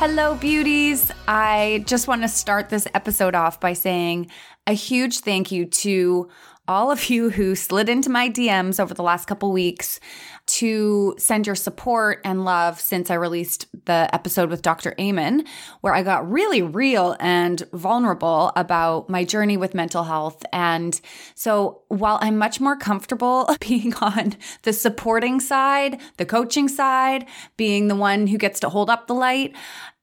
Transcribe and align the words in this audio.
Hello, 0.00 0.34
beauties. 0.34 1.12
I 1.28 1.84
just 1.86 2.08
want 2.08 2.22
to 2.22 2.28
start 2.28 2.70
this 2.70 2.88
episode 2.94 3.34
off 3.34 3.60
by 3.60 3.74
saying 3.74 4.30
a 4.66 4.72
huge 4.72 5.18
thank 5.18 5.52
you 5.52 5.66
to 5.66 6.30
all 6.66 6.90
of 6.90 7.10
you 7.10 7.30
who 7.30 7.54
slid 7.56 7.88
into 7.88 8.08
my 8.08 8.30
DMs 8.30 8.78
over 8.78 8.94
the 8.94 9.02
last 9.02 9.26
couple 9.26 9.50
weeks 9.50 9.98
to 10.46 11.14
send 11.18 11.46
your 11.46 11.56
support 11.56 12.20
and 12.24 12.44
love 12.44 12.80
since 12.80 13.10
I 13.10 13.14
released 13.14 13.66
the 13.86 14.08
episode 14.12 14.50
with 14.50 14.62
Dr. 14.62 14.94
Amen, 14.98 15.44
where 15.80 15.94
I 15.94 16.04
got 16.04 16.30
really 16.30 16.62
real 16.62 17.16
and 17.18 17.60
vulnerable 17.72 18.52
about 18.54 19.08
my 19.08 19.24
journey 19.24 19.56
with 19.56 19.74
mental 19.74 20.04
health. 20.04 20.44
And 20.52 21.00
so 21.34 21.82
while 21.88 22.18
I'm 22.20 22.38
much 22.38 22.60
more 22.60 22.76
comfortable 22.76 23.48
being 23.60 23.92
on 23.94 24.36
the 24.62 24.72
supporting 24.72 25.40
side, 25.40 26.00
the 26.18 26.26
coaching 26.26 26.68
side, 26.68 27.26
being 27.56 27.88
the 27.88 27.96
one 27.96 28.28
who 28.28 28.38
gets 28.38 28.60
to 28.60 28.68
hold 28.68 28.90
up 28.90 29.08
the 29.08 29.14
light, 29.14 29.56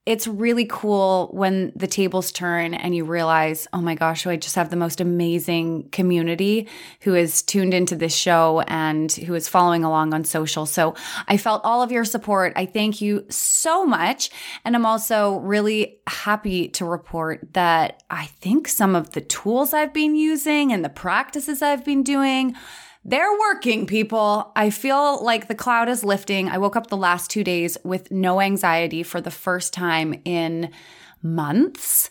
it's 0.08 0.26
really 0.26 0.64
cool 0.64 1.28
when 1.34 1.74
the 1.76 1.86
tables 1.86 2.32
turn 2.32 2.74
and 2.74 2.96
you 2.96 3.04
realize, 3.04 3.68
oh 3.74 3.82
my 3.82 3.94
gosh, 3.94 4.26
I 4.26 4.38
just 4.38 4.56
have 4.56 4.70
the 4.70 4.78
most 4.78 5.02
amazing 5.02 5.90
community 5.90 6.70
who 7.02 7.14
is 7.14 7.42
tuned 7.42 7.74
into 7.74 7.94
this 7.94 8.16
show 8.16 8.62
and 8.68 9.12
who 9.12 9.34
is 9.34 9.50
following 9.50 9.84
along 9.84 10.14
on 10.14 10.24
social. 10.24 10.66
So 10.66 10.96
I 11.28 11.36
felt 11.36 11.62
all 11.66 11.84
of 11.84 11.92
your 11.92 12.06
support. 12.06 12.54
I 12.56 12.66
thank 12.66 13.02
you 13.02 13.26
so 13.30 13.86
much. 13.86 14.30
And 14.64 14.78
I'm 14.78 14.86
also 14.86 15.40
really 15.40 16.00
happy 16.08 16.70
to 16.70 16.86
report 16.86 17.54
that 17.54 18.02
I 18.10 18.28
think 18.28 18.70
some 18.70 18.96
of 18.96 19.12
the 19.12 19.20
tools 19.20 19.74
I've 19.74 19.94
been 19.94 20.16
using 20.16 20.72
and 20.72 20.86
the 20.86 20.90
practices 20.90 21.62
I've 21.62 21.84
been 21.84 22.04
doing 22.04 22.56
they're 23.08 23.40
working, 23.40 23.88
people. 23.88 24.52
I 24.56 24.70
feel 24.70 25.24
like 25.24 25.48
the 25.48 25.56
cloud 25.56 25.88
is 25.88 26.04
lifting. 26.04 26.50
I 26.50 26.58
woke 26.58 26.76
up 26.76 26.88
the 26.88 26.98
last 26.98 27.32
two 27.32 27.44
days 27.44 27.78
with 27.86 28.12
no 28.12 28.42
anxiety 28.42 29.02
for 29.02 29.22
the 29.22 29.32
first 29.32 29.74
time 29.74 30.22
in 30.26 30.72
months. 31.24 32.10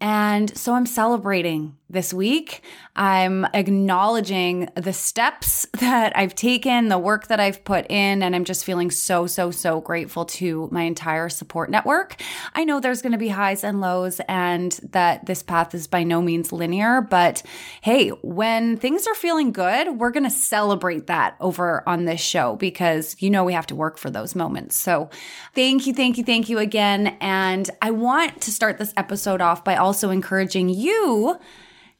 And 0.00 0.56
so 0.56 0.74
I'm 0.74 0.86
celebrating 0.86 1.76
this 1.90 2.12
week. 2.12 2.62
I'm 2.94 3.46
acknowledging 3.54 4.68
the 4.74 4.92
steps 4.92 5.66
that 5.80 6.16
I've 6.16 6.34
taken, 6.34 6.88
the 6.88 6.98
work 6.98 7.28
that 7.28 7.40
I've 7.40 7.64
put 7.64 7.86
in, 7.90 8.22
and 8.22 8.36
I'm 8.36 8.44
just 8.44 8.64
feeling 8.64 8.90
so, 8.90 9.26
so, 9.26 9.50
so 9.50 9.80
grateful 9.80 10.24
to 10.26 10.68
my 10.70 10.82
entire 10.82 11.28
support 11.28 11.70
network. 11.70 12.20
I 12.54 12.64
know 12.64 12.80
there's 12.80 13.02
going 13.02 13.12
to 13.12 13.18
be 13.18 13.28
highs 13.28 13.64
and 13.64 13.80
lows, 13.80 14.20
and 14.28 14.72
that 14.90 15.26
this 15.26 15.42
path 15.42 15.74
is 15.74 15.86
by 15.86 16.02
no 16.02 16.20
means 16.20 16.52
linear, 16.52 17.00
but 17.00 17.42
hey, 17.80 18.10
when 18.22 18.76
things 18.76 19.06
are 19.06 19.14
feeling 19.14 19.52
good, 19.52 19.98
we're 19.98 20.10
going 20.10 20.24
to 20.24 20.30
celebrate 20.30 21.06
that 21.06 21.36
over 21.40 21.82
on 21.88 22.04
this 22.04 22.20
show 22.20 22.56
because 22.56 23.16
you 23.20 23.30
know 23.30 23.44
we 23.44 23.52
have 23.52 23.66
to 23.68 23.74
work 23.74 23.96
for 23.96 24.10
those 24.10 24.34
moments. 24.34 24.76
So 24.76 25.08
thank 25.54 25.86
you, 25.86 25.94
thank 25.94 26.18
you, 26.18 26.24
thank 26.24 26.48
you 26.48 26.58
again. 26.58 27.16
And 27.20 27.70
I 27.80 27.92
want 27.92 28.42
to 28.42 28.50
start 28.50 28.78
this 28.78 28.92
episode 28.96 29.40
off 29.40 29.64
by 29.64 29.76
also 29.76 29.87
encouraging 30.10 30.68
you 30.68 31.38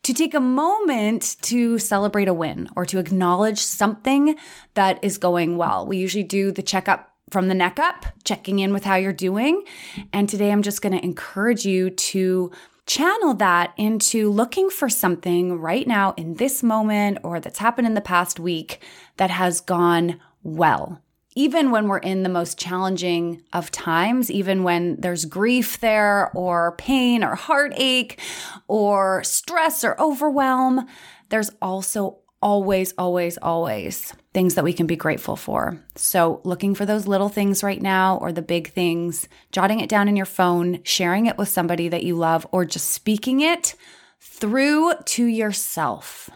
to 0.03 0.15
take 0.15 0.35
a 0.35 0.41
moment 0.41 1.37
to 1.43 1.79
celebrate 1.79 2.29
a 2.29 2.35
win 2.35 2.69
or 2.77 2.87
to 2.87 2.99
acknowledge 2.99 3.59
something 3.59 4.37
that 4.75 5.03
is 5.03 5.19
going 5.19 5.57
well. 5.57 5.87
We 5.87 5.99
usually 5.99 6.25
do 6.25 6.53
the 6.53 6.63
checkup 6.63 7.13
from 7.31 7.49
the 7.49 7.55
neck 7.55 7.79
up, 7.79 8.07
checking 8.25 8.59
in 8.59 8.73
with 8.73 8.85
how 8.85 8.95
you're 8.95 9.13
doing. 9.13 9.65
And 10.13 10.29
today 10.29 10.51
I'm 10.51 10.63
just 10.63 10.81
going 10.81 10.97
to 10.97 11.05
encourage 11.05 11.67
you 11.67 11.91
to 11.91 12.51
channel 12.87 13.35
that 13.35 13.75
into 13.77 14.31
looking 14.31 14.71
for 14.71 14.89
something 14.89 15.59
right 15.59 15.87
now 15.87 16.15
in 16.17 16.35
this 16.35 16.63
moment 16.63 17.19
or 17.23 17.39
that's 17.39 17.59
happened 17.59 17.87
in 17.87 17.95
the 17.95 18.01
past 18.01 18.41
week 18.41 18.81
that 19.19 19.31
has 19.31 19.61
gone 19.61 20.19
well 20.43 21.03
even 21.39 21.71
when 21.71 21.87
we're 21.87 21.99
in 21.99 22.25
the 22.25 22.29
most 22.29 22.59
challenging 22.59 23.41
of 23.53 23.71
times, 23.71 24.29
even 24.29 24.65
when 24.65 24.97
there's 24.97 25.25
grief 25.25 25.79
there 25.79 26.33
or 26.35 26.75
pain 26.79 27.23
or 27.23 27.37
heartache 27.37 28.19
or 28.67 29.23
stress 29.23 29.85
or 29.85 29.95
overwhelm, 30.01 30.85
there's 31.29 31.49
also 31.63 32.19
always, 32.43 32.93
always, 32.99 33.39
always 33.39 34.13
things 34.35 34.57
that 34.57 34.65
we 34.65 34.73
can 34.73 34.89
be 34.89 34.97
grateful 34.97 35.37
for. 35.37 35.81
So, 35.95 36.41
looking 36.43 36.75
for 36.75 36.85
those 36.85 37.07
little 37.07 37.29
things 37.29 37.63
right 37.63 37.81
now 37.81 38.17
or 38.17 38.33
the 38.33 38.43
big 38.43 38.73
things, 38.73 39.29
jotting 39.53 39.79
it 39.79 39.89
down 39.89 40.09
in 40.09 40.17
your 40.17 40.27
phone, 40.27 40.81
sharing 40.83 41.27
it 41.27 41.39
with 41.39 41.49
somebody 41.49 41.89
that 41.89 42.03
you 42.03 42.17
love, 42.17 42.49
or 42.51 42.65
just 42.65 42.91
speaking 42.91 43.43
it 43.43 43.77
through 44.19 44.93
to 45.05 45.25
yourself. 45.25 46.31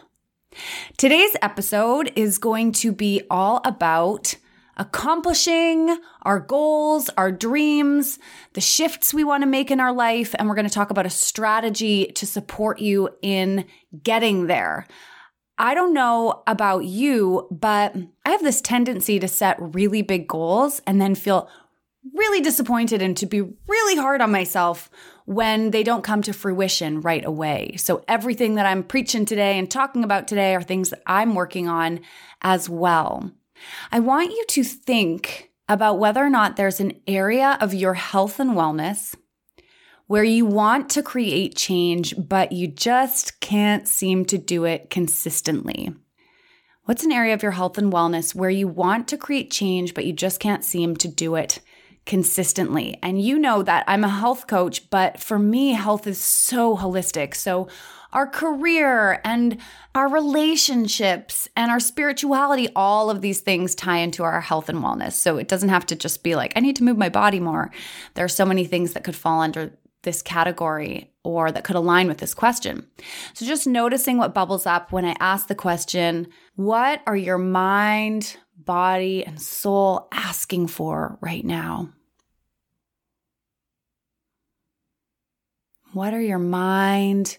Today's 0.95 1.35
episode 1.41 2.13
is 2.15 2.37
going 2.37 2.71
to 2.73 2.93
be 2.93 3.23
all 3.29 3.59
about 3.65 4.35
accomplishing 4.77 5.97
our 6.23 6.39
goals, 6.39 7.09
our 7.17 7.31
dreams, 7.31 8.19
the 8.53 8.61
shifts 8.61 9.13
we 9.13 9.23
want 9.23 9.43
to 9.43 9.47
make 9.47 9.71
in 9.71 9.79
our 9.79 9.93
life. 9.93 10.33
And 10.37 10.47
we're 10.47 10.55
going 10.55 10.67
to 10.67 10.73
talk 10.73 10.89
about 10.89 11.05
a 11.05 11.11
strategy 11.11 12.05
to 12.15 12.25
support 12.25 12.79
you 12.79 13.09
in 13.21 13.65
getting 14.03 14.47
there. 14.47 14.87
I 15.57 15.75
don't 15.75 15.93
know 15.93 16.43
about 16.47 16.85
you, 16.85 17.47
but 17.51 17.95
I 18.25 18.31
have 18.31 18.41
this 18.41 18.61
tendency 18.61 19.19
to 19.19 19.27
set 19.27 19.57
really 19.59 20.01
big 20.01 20.27
goals 20.27 20.81
and 20.87 20.99
then 20.99 21.13
feel 21.13 21.49
really 22.13 22.41
disappointed 22.41 23.01
and 23.01 23.15
to 23.17 23.25
be 23.25 23.41
really 23.41 23.95
hard 23.95 24.21
on 24.21 24.31
myself 24.31 24.89
when 25.25 25.71
they 25.71 25.83
don't 25.83 26.03
come 26.03 26.21
to 26.23 26.33
fruition 26.33 27.01
right 27.01 27.23
away. 27.23 27.75
So, 27.77 28.03
everything 28.07 28.55
that 28.55 28.65
I'm 28.65 28.83
preaching 28.83 29.25
today 29.25 29.57
and 29.57 29.69
talking 29.69 30.03
about 30.03 30.27
today 30.27 30.53
are 30.55 30.61
things 30.61 30.89
that 30.89 31.01
I'm 31.05 31.33
working 31.35 31.67
on 31.67 32.01
as 32.41 32.67
well. 32.67 33.31
I 33.91 33.99
want 33.99 34.31
you 34.31 34.43
to 34.49 34.63
think 34.63 35.51
about 35.69 35.99
whether 35.99 36.23
or 36.23 36.29
not 36.29 36.55
there's 36.55 36.79
an 36.79 36.93
area 37.07 37.57
of 37.61 37.73
your 37.73 37.93
health 37.93 38.39
and 38.39 38.51
wellness 38.51 39.15
where 40.07 40.23
you 40.23 40.45
want 40.45 40.89
to 40.91 41.01
create 41.01 41.55
change, 41.55 42.13
but 42.17 42.51
you 42.51 42.67
just 42.67 43.39
can't 43.39 43.87
seem 43.87 44.25
to 44.25 44.37
do 44.37 44.65
it 44.65 44.89
consistently. 44.89 45.93
What's 46.85 47.05
an 47.05 47.13
area 47.13 47.33
of 47.33 47.41
your 47.41 47.53
health 47.53 47.77
and 47.77 47.93
wellness 47.93 48.35
where 48.35 48.49
you 48.49 48.67
want 48.67 49.07
to 49.07 49.17
create 49.17 49.49
change, 49.49 49.93
but 49.93 50.05
you 50.05 50.11
just 50.11 50.41
can't 50.41 50.65
seem 50.65 50.97
to 50.97 51.07
do 51.07 51.35
it 51.35 51.61
consistently? 52.05 52.99
And 53.01 53.21
you 53.21 53.39
know 53.39 53.63
that 53.63 53.85
I'm 53.87 54.03
a 54.03 54.09
health 54.09 54.47
coach, 54.47 54.89
but 54.89 55.21
for 55.21 55.39
me, 55.39 55.71
health 55.71 56.05
is 56.07 56.19
so 56.19 56.75
holistic. 56.75 57.35
So, 57.35 57.69
our 58.13 58.27
career 58.27 59.19
and 59.25 59.57
our 59.93 60.07
relationships 60.07 61.49
and 61.55 61.69
our 61.69 61.79
spirituality, 61.79 62.69
all 62.75 63.09
of 63.09 63.21
these 63.21 63.41
things 63.41 63.75
tie 63.75 63.97
into 63.97 64.23
our 64.23 64.39
health 64.39 64.69
and 64.69 64.79
wellness. 64.79 65.13
So 65.13 65.37
it 65.37 65.47
doesn't 65.47 65.69
have 65.69 65.85
to 65.87 65.95
just 65.95 66.23
be 66.23 66.35
like, 66.35 66.53
I 66.55 66.61
need 66.61 66.77
to 66.77 66.83
move 66.83 66.97
my 66.97 67.09
body 67.09 67.39
more. 67.39 67.71
There 68.13 68.23
are 68.25 68.29
so 68.29 68.45
many 68.45 68.65
things 68.65 68.93
that 68.93 69.03
could 69.03 69.15
fall 69.15 69.41
under 69.41 69.77
this 70.03 70.21
category 70.21 71.11
or 71.23 71.51
that 71.51 71.63
could 71.63 71.75
align 71.75 72.07
with 72.07 72.17
this 72.19 72.33
question. 72.33 72.85
So 73.33 73.45
just 73.45 73.65
noticing 73.65 74.17
what 74.17 74.33
bubbles 74.33 74.65
up 74.65 74.91
when 74.91 75.05
I 75.05 75.15
ask 75.19 75.47
the 75.47 75.55
question, 75.55 76.27
what 76.55 77.01
are 77.07 77.15
your 77.15 77.37
mind, 77.37 78.37
body, 78.57 79.25
and 79.25 79.41
soul 79.41 80.07
asking 80.11 80.67
for 80.67 81.17
right 81.21 81.45
now? 81.45 81.89
What 85.93 86.13
are 86.13 86.21
your 86.21 86.39
mind, 86.39 87.37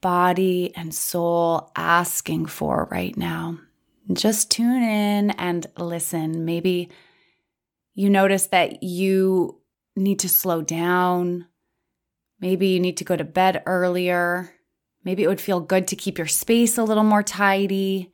body 0.00 0.72
and 0.76 0.94
soul 0.94 1.70
asking 1.76 2.46
for 2.46 2.88
right 2.90 3.16
now. 3.16 3.58
Just 4.12 4.50
tune 4.50 4.82
in 4.82 5.30
and 5.32 5.66
listen. 5.76 6.44
Maybe 6.44 6.90
you 7.94 8.10
notice 8.10 8.46
that 8.46 8.82
you 8.82 9.60
need 9.96 10.18
to 10.20 10.28
slow 10.28 10.62
down. 10.62 11.46
Maybe 12.40 12.68
you 12.68 12.80
need 12.80 12.96
to 12.96 13.04
go 13.04 13.16
to 13.16 13.24
bed 13.24 13.62
earlier. 13.66 14.54
Maybe 15.04 15.22
it 15.22 15.28
would 15.28 15.40
feel 15.40 15.60
good 15.60 15.86
to 15.88 15.96
keep 15.96 16.18
your 16.18 16.26
space 16.26 16.78
a 16.78 16.84
little 16.84 17.04
more 17.04 17.22
tidy. 17.22 18.12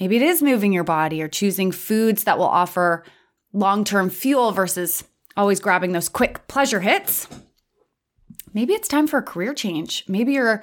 Maybe 0.00 0.16
it 0.16 0.22
is 0.22 0.42
moving 0.42 0.72
your 0.72 0.84
body 0.84 1.22
or 1.22 1.28
choosing 1.28 1.72
foods 1.72 2.24
that 2.24 2.38
will 2.38 2.46
offer 2.46 3.04
long 3.52 3.84
term 3.84 4.10
fuel 4.10 4.52
versus 4.52 5.04
always 5.36 5.60
grabbing 5.60 5.92
those 5.92 6.08
quick 6.08 6.46
pleasure 6.48 6.80
hits. 6.80 7.28
Maybe 8.54 8.74
it's 8.74 8.88
time 8.88 9.06
for 9.06 9.18
a 9.18 9.22
career 9.22 9.54
change. 9.54 10.04
Maybe 10.08 10.34
you're 10.34 10.62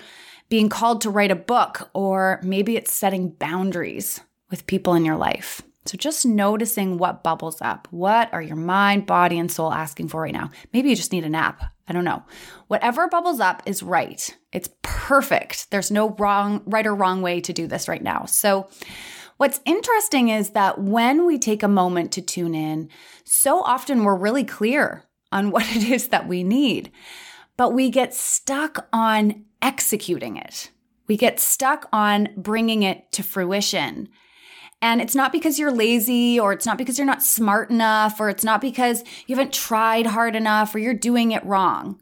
being 0.49 0.69
called 0.69 1.01
to 1.01 1.09
write 1.09 1.31
a 1.31 1.35
book, 1.35 1.89
or 1.93 2.39
maybe 2.43 2.75
it's 2.77 2.93
setting 2.93 3.29
boundaries 3.29 4.21
with 4.49 4.67
people 4.67 4.93
in 4.93 5.05
your 5.05 5.17
life. 5.17 5.61
So, 5.85 5.97
just 5.97 6.25
noticing 6.25 6.97
what 6.97 7.23
bubbles 7.23 7.61
up. 7.61 7.87
What 7.91 8.33
are 8.33 8.41
your 8.41 8.55
mind, 8.55 9.05
body, 9.05 9.37
and 9.37 9.51
soul 9.51 9.71
asking 9.71 10.07
for 10.07 10.21
right 10.21 10.33
now? 10.33 10.49
Maybe 10.73 10.89
you 10.89 10.95
just 10.95 11.11
need 11.11 11.25
a 11.25 11.29
nap. 11.29 11.63
I 11.87 11.93
don't 11.93 12.03
know. 12.03 12.23
Whatever 12.67 13.07
bubbles 13.07 13.39
up 13.39 13.61
is 13.67 13.83
right. 13.83 14.35
It's 14.51 14.69
perfect. 14.81 15.69
There's 15.69 15.91
no 15.91 16.09
wrong, 16.17 16.63
right 16.65 16.87
or 16.87 16.95
wrong 16.95 17.21
way 17.21 17.39
to 17.41 17.53
do 17.53 17.67
this 17.67 17.87
right 17.87 18.01
now. 18.01 18.25
So, 18.25 18.67
what's 19.37 19.61
interesting 19.65 20.29
is 20.29 20.51
that 20.51 20.81
when 20.81 21.27
we 21.27 21.37
take 21.37 21.61
a 21.61 21.67
moment 21.67 22.11
to 22.13 22.21
tune 22.23 22.55
in, 22.55 22.89
so 23.23 23.61
often 23.61 24.03
we're 24.03 24.15
really 24.15 24.43
clear 24.43 25.03
on 25.31 25.51
what 25.51 25.65
it 25.75 25.83
is 25.83 26.07
that 26.07 26.27
we 26.27 26.43
need, 26.43 26.91
but 27.57 27.74
we 27.74 27.90
get 27.90 28.13
stuck 28.13 28.88
on 28.92 29.46
executing 29.62 30.38
it. 30.38 30.72
We 31.07 31.18
get 31.18 31.40
stuck 31.40 31.88
on 31.94 32.30
bringing 32.36 32.84
it 32.84 33.12
to 33.13 33.24
fruition. 33.24 34.10
And 34.81 35.02
it's 35.02 35.16
not 35.16 35.31
because 35.31 35.57
you're 35.57 35.72
lazy 35.72 36.40
or 36.40 36.54
it's 36.54 36.66
not 36.66 36.78
because 36.78 36.98
you're 36.98 37.07
not 37.07 37.24
smart 37.24 37.69
enough 37.69 38.19
or 38.19 38.30
it's 38.30 38.44
not 38.44 38.62
because 38.62 39.04
you 39.25 39.36
haven't 39.36 39.54
tried 39.54 40.07
hard 40.07 40.36
enough 40.36 40.75
or 40.75 40.80
you're 40.80 40.94
doing 40.94 41.31
it 41.31 41.46
wrong. 41.46 42.00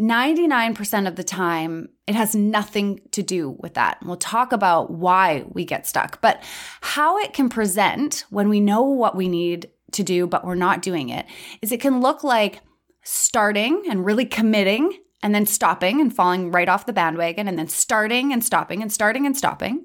99% 0.00 1.08
of 1.08 1.16
the 1.16 1.24
time, 1.24 1.88
it 2.06 2.14
has 2.14 2.34
nothing 2.34 3.00
to 3.10 3.22
do 3.22 3.56
with 3.58 3.74
that. 3.74 3.98
We'll 4.04 4.16
talk 4.16 4.52
about 4.52 4.92
why 4.92 5.44
we 5.48 5.64
get 5.64 5.86
stuck, 5.86 6.20
but 6.20 6.42
how 6.80 7.18
it 7.18 7.32
can 7.32 7.48
present 7.48 8.24
when 8.30 8.48
we 8.48 8.60
know 8.60 8.82
what 8.82 9.16
we 9.16 9.28
need 9.28 9.70
to 9.92 10.04
do, 10.04 10.26
but 10.26 10.44
we're 10.44 10.54
not 10.54 10.82
doing 10.82 11.08
it, 11.08 11.26
is 11.62 11.72
it 11.72 11.80
can 11.80 12.00
look 12.00 12.22
like 12.22 12.60
starting 13.02 13.84
and 13.88 14.04
really 14.04 14.24
committing 14.24 14.98
and 15.22 15.34
then 15.34 15.46
stopping 15.46 16.00
and 16.00 16.14
falling 16.14 16.50
right 16.50 16.68
off 16.68 16.86
the 16.86 16.92
bandwagon 16.92 17.48
and 17.48 17.58
then 17.58 17.68
starting 17.68 18.32
and 18.32 18.44
stopping 18.44 18.82
and 18.82 18.92
starting 18.92 19.26
and 19.26 19.36
stopping. 19.36 19.84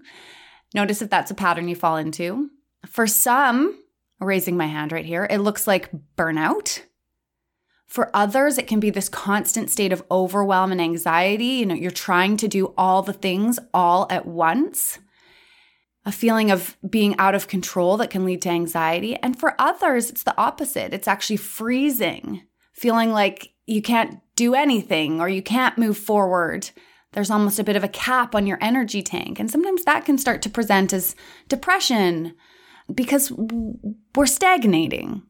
Notice 0.73 1.01
if 1.01 1.09
that's 1.09 1.31
a 1.31 1.35
pattern 1.35 1.67
you 1.67 1.75
fall 1.75 1.97
into. 1.97 2.49
For 2.85 3.07
some, 3.07 3.79
raising 4.19 4.57
my 4.57 4.67
hand 4.67 4.91
right 4.91 5.05
here, 5.05 5.27
it 5.29 5.39
looks 5.39 5.67
like 5.67 5.89
burnout. 6.17 6.81
For 7.87 8.09
others, 8.15 8.57
it 8.57 8.67
can 8.67 8.79
be 8.79 8.89
this 8.89 9.09
constant 9.09 9.69
state 9.69 9.93
of 9.93 10.03
overwhelm 10.09 10.71
and 10.71 10.81
anxiety. 10.81 11.45
You 11.45 11.67
know, 11.67 11.75
you're 11.75 11.91
trying 11.91 12.37
to 12.37 12.47
do 12.47 12.73
all 12.75 13.03
the 13.03 13.13
things 13.13 13.59
all 13.73 14.07
at 14.09 14.25
once. 14.25 14.97
A 16.05 16.11
feeling 16.11 16.51
of 16.51 16.75
being 16.89 17.15
out 17.17 17.35
of 17.35 17.47
control 17.47 17.97
that 17.97 18.09
can 18.09 18.25
lead 18.25 18.41
to 18.41 18.49
anxiety. 18.49 19.15
And 19.17 19.39
for 19.39 19.55
others, 19.59 20.09
it's 20.09 20.23
the 20.23 20.37
opposite. 20.37 20.93
It's 20.93 21.07
actually 21.07 21.37
freezing, 21.37 22.41
feeling 22.73 23.11
like 23.11 23.53
you 23.65 23.81
can't 23.81 24.19
do 24.35 24.53
anything 24.53 25.21
or 25.21 25.29
you 25.29 25.41
can't 25.41 25.77
move 25.77 25.97
forward 25.97 26.69
there's 27.13 27.31
almost 27.31 27.59
a 27.59 27.63
bit 27.63 27.75
of 27.75 27.83
a 27.83 27.89
cap 27.89 28.35
on 28.35 28.45
your 28.45 28.57
energy 28.59 29.01
tank. 29.01 29.39
And 29.39 29.49
sometimes 29.49 29.85
that 29.85 30.05
can 30.05 30.17
start 30.17 30.41
to 30.41 30.49
present 30.49 30.93
as 30.93 31.15
depression 31.47 32.35
because 32.93 33.31
we're 33.31 34.25
stagnating. 34.25 35.23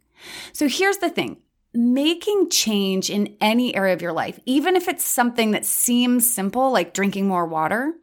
So 0.53 0.67
here's 0.67 0.97
the 0.97 1.09
thing 1.09 1.37
making 1.75 2.49
change 2.49 3.09
in 3.09 3.35
any 3.41 3.75
area 3.75 3.93
of 3.93 4.01
your 4.01 4.13
life, 4.13 4.39
even 4.45 4.75
if 4.75 4.87
it's 4.87 5.03
something 5.03 5.51
that 5.51 5.65
seems 5.65 6.31
simple, 6.31 6.71
like 6.71 6.93
drinking 6.93 7.27
more 7.27 7.47
water, 7.47 7.93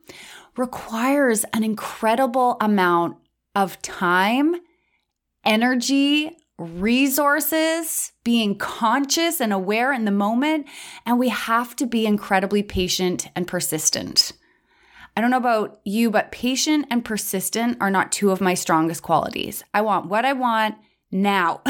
requires 0.56 1.44
an 1.52 1.62
incredible 1.62 2.56
amount 2.60 3.16
of 3.54 3.80
time, 3.80 4.56
energy, 5.44 6.36
resources, 6.60 8.12
being 8.22 8.56
conscious 8.56 9.40
and 9.40 9.52
aware 9.52 9.92
in 9.92 10.04
the 10.04 10.10
moment, 10.10 10.66
and 11.06 11.18
we 11.18 11.30
have 11.30 11.74
to 11.76 11.86
be 11.86 12.06
incredibly 12.06 12.62
patient 12.62 13.28
and 13.34 13.46
persistent. 13.46 14.32
I 15.16 15.20
don't 15.20 15.30
know 15.30 15.38
about 15.38 15.80
you, 15.84 16.10
but 16.10 16.30
patient 16.30 16.86
and 16.90 17.04
persistent 17.04 17.78
are 17.80 17.90
not 17.90 18.12
two 18.12 18.30
of 18.30 18.40
my 18.40 18.54
strongest 18.54 19.02
qualities. 19.02 19.64
I 19.72 19.80
want 19.80 20.08
what 20.08 20.24
I 20.24 20.34
want 20.34 20.76
now. 21.10 21.62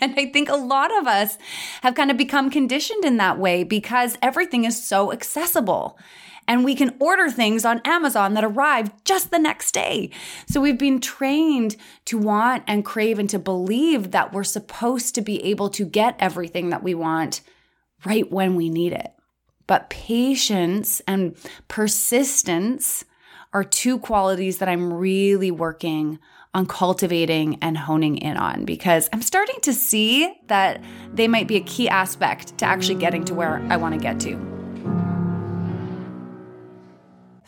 and 0.00 0.14
I 0.16 0.30
think 0.32 0.48
a 0.48 0.56
lot 0.56 0.96
of 0.96 1.06
us 1.06 1.36
have 1.82 1.94
kind 1.94 2.10
of 2.10 2.16
become 2.16 2.50
conditioned 2.50 3.04
in 3.04 3.16
that 3.18 3.38
way 3.38 3.64
because 3.64 4.16
everything 4.22 4.64
is 4.64 4.82
so 4.82 5.12
accessible 5.12 5.98
and 6.46 6.64
we 6.64 6.74
can 6.74 6.94
order 6.98 7.30
things 7.30 7.64
on 7.64 7.80
Amazon 7.84 8.34
that 8.34 8.44
arrive 8.44 8.92
just 9.04 9.30
the 9.30 9.38
next 9.38 9.72
day. 9.72 10.10
So 10.46 10.60
we've 10.60 10.78
been 10.78 11.00
trained 11.00 11.76
to 12.06 12.18
want 12.18 12.64
and 12.66 12.84
crave 12.84 13.18
and 13.18 13.30
to 13.30 13.38
believe 13.38 14.10
that 14.10 14.32
we're 14.32 14.44
supposed 14.44 15.14
to 15.14 15.22
be 15.22 15.42
able 15.44 15.70
to 15.70 15.84
get 15.84 16.16
everything 16.18 16.70
that 16.70 16.82
we 16.82 16.94
want 16.94 17.40
right 18.04 18.30
when 18.30 18.54
we 18.54 18.68
need 18.68 18.92
it. 18.92 19.12
But 19.66 19.90
patience 19.90 21.00
and 21.08 21.36
persistence 21.68 23.04
are 23.52 23.64
two 23.64 23.98
qualities 23.98 24.58
that 24.58 24.68
I'm 24.68 24.92
really 24.92 25.50
working 25.50 26.18
on 26.52 26.66
cultivating 26.66 27.58
and 27.62 27.76
honing 27.76 28.16
in 28.18 28.36
on 28.36 28.64
because 28.64 29.08
I'm 29.12 29.22
starting 29.22 29.56
to 29.62 29.72
see 29.72 30.32
that 30.46 30.82
they 31.12 31.26
might 31.26 31.48
be 31.48 31.56
a 31.56 31.60
key 31.60 31.88
aspect 31.88 32.58
to 32.58 32.64
actually 32.64 32.96
getting 32.96 33.24
to 33.26 33.34
where 33.34 33.64
I 33.70 33.76
want 33.76 33.94
to 33.94 34.00
get 34.00 34.20
to. 34.20 34.53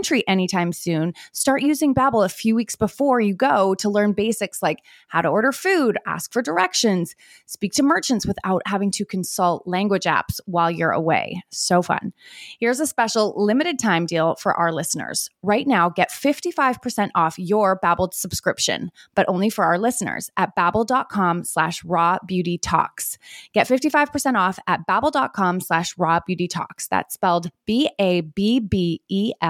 country 0.00 0.26
anytime 0.26 0.72
soon, 0.72 1.12
start 1.32 1.60
using 1.60 1.94
Babbel 1.94 2.24
a 2.24 2.30
few 2.30 2.54
weeks 2.54 2.74
before 2.74 3.20
you 3.20 3.34
go 3.34 3.74
to 3.74 3.90
learn 3.90 4.12
basics 4.12 4.62
like 4.62 4.82
how 5.08 5.20
to 5.20 5.28
order 5.28 5.52
food, 5.52 5.98
ask 6.06 6.32
for 6.32 6.40
directions, 6.40 7.14
speak 7.44 7.74
to 7.74 7.82
merchants 7.82 8.24
without 8.24 8.62
having 8.64 8.90
to 8.92 9.04
consult 9.04 9.66
language 9.66 10.04
apps 10.04 10.40
while 10.46 10.70
you're 10.70 10.90
away. 10.90 11.42
So 11.50 11.82
fun. 11.82 12.14
Here's 12.58 12.80
a 12.80 12.86
special 12.86 13.34
limited 13.36 13.78
time 13.78 14.06
deal 14.06 14.36
for 14.36 14.54
our 14.54 14.72
listeners. 14.72 15.28
Right 15.42 15.66
now, 15.66 15.90
get 15.90 16.08
55% 16.10 17.10
off 17.14 17.38
your 17.38 17.78
Babbel 17.78 18.14
subscription, 18.14 18.90
but 19.14 19.28
only 19.28 19.50
for 19.50 19.66
our 19.66 19.76
listeners 19.78 20.30
at 20.38 20.56
babbel.com 20.56 21.44
slash 21.44 21.84
raw 21.84 22.16
beauty 22.26 22.56
talks. 22.56 23.18
Get 23.52 23.68
55% 23.68 24.36
off 24.36 24.58
at 24.66 24.86
babbel.com 24.88 25.60
slash 25.60 25.94
raw 25.98 26.20
beauty 26.26 26.48
talks. 26.48 26.88
That's 26.88 27.12
spelled 27.12 27.50
B-A-B-B-E-L 27.66 28.00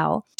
dot 0.00 0.39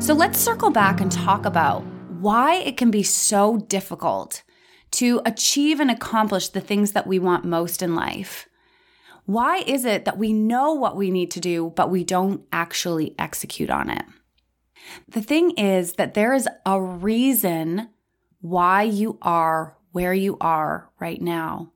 So 0.00 0.14
let's 0.14 0.38
circle 0.38 0.70
back 0.70 1.00
and 1.00 1.12
talk 1.12 1.44
about 1.44 1.84
why 2.20 2.54
it 2.56 2.76
can 2.76 2.90
be 2.90 3.02
so 3.02 3.58
difficult 3.58 4.42
to 4.92 5.20
achieve 5.24 5.78
and 5.78 5.90
accomplish 5.90 6.48
the 6.48 6.60
things 6.60 6.92
that 6.92 7.06
we 7.06 7.18
want 7.18 7.44
most 7.44 7.82
in 7.82 7.94
life. 7.94 8.48
Why 9.26 9.58
is 9.58 9.84
it 9.84 10.06
that 10.06 10.18
we 10.18 10.32
know 10.32 10.72
what 10.72 10.96
we 10.96 11.10
need 11.10 11.30
to 11.32 11.40
do, 11.40 11.72
but 11.76 11.90
we 11.90 12.02
don't 12.02 12.42
actually 12.52 13.14
execute 13.18 13.70
on 13.70 13.90
it? 13.90 14.04
The 15.08 15.22
thing 15.22 15.52
is 15.52 15.92
that 15.92 16.14
there 16.14 16.32
is 16.32 16.48
a 16.66 16.80
reason 16.82 17.90
why 18.40 18.82
you 18.82 19.18
are 19.22 19.76
where 19.92 20.14
you 20.14 20.36
are 20.40 20.90
right 20.98 21.20
now. 21.20 21.72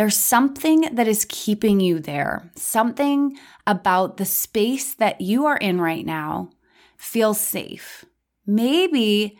There's 0.00 0.16
something 0.16 0.88
that 0.94 1.06
is 1.06 1.26
keeping 1.28 1.78
you 1.78 1.98
there, 1.98 2.50
something 2.56 3.36
about 3.66 4.16
the 4.16 4.24
space 4.24 4.94
that 4.94 5.20
you 5.20 5.44
are 5.44 5.58
in 5.58 5.78
right 5.78 6.06
now 6.06 6.52
feels 6.96 7.38
safe. 7.38 8.06
Maybe 8.46 9.36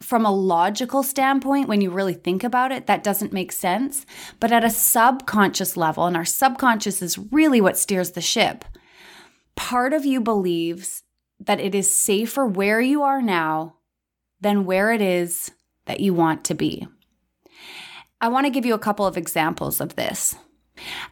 from 0.00 0.24
a 0.24 0.32
logical 0.32 1.02
standpoint, 1.02 1.68
when 1.68 1.82
you 1.82 1.90
really 1.90 2.14
think 2.14 2.42
about 2.42 2.72
it, 2.72 2.86
that 2.86 3.04
doesn't 3.04 3.34
make 3.34 3.52
sense. 3.52 4.06
But 4.40 4.52
at 4.52 4.64
a 4.64 4.70
subconscious 4.70 5.76
level, 5.76 6.06
and 6.06 6.16
our 6.16 6.24
subconscious 6.24 7.02
is 7.02 7.18
really 7.18 7.60
what 7.60 7.76
steers 7.76 8.12
the 8.12 8.22
ship, 8.22 8.64
part 9.54 9.92
of 9.92 10.06
you 10.06 10.22
believes 10.22 11.02
that 11.38 11.60
it 11.60 11.74
is 11.74 11.94
safer 11.94 12.46
where 12.46 12.80
you 12.80 13.02
are 13.02 13.20
now 13.20 13.74
than 14.40 14.64
where 14.64 14.92
it 14.92 15.02
is 15.02 15.50
that 15.84 16.00
you 16.00 16.14
want 16.14 16.42
to 16.44 16.54
be. 16.54 16.88
I 18.22 18.28
want 18.28 18.46
to 18.46 18.50
give 18.50 18.64
you 18.64 18.72
a 18.72 18.78
couple 18.78 19.04
of 19.04 19.16
examples 19.16 19.80
of 19.80 19.96
this. 19.96 20.36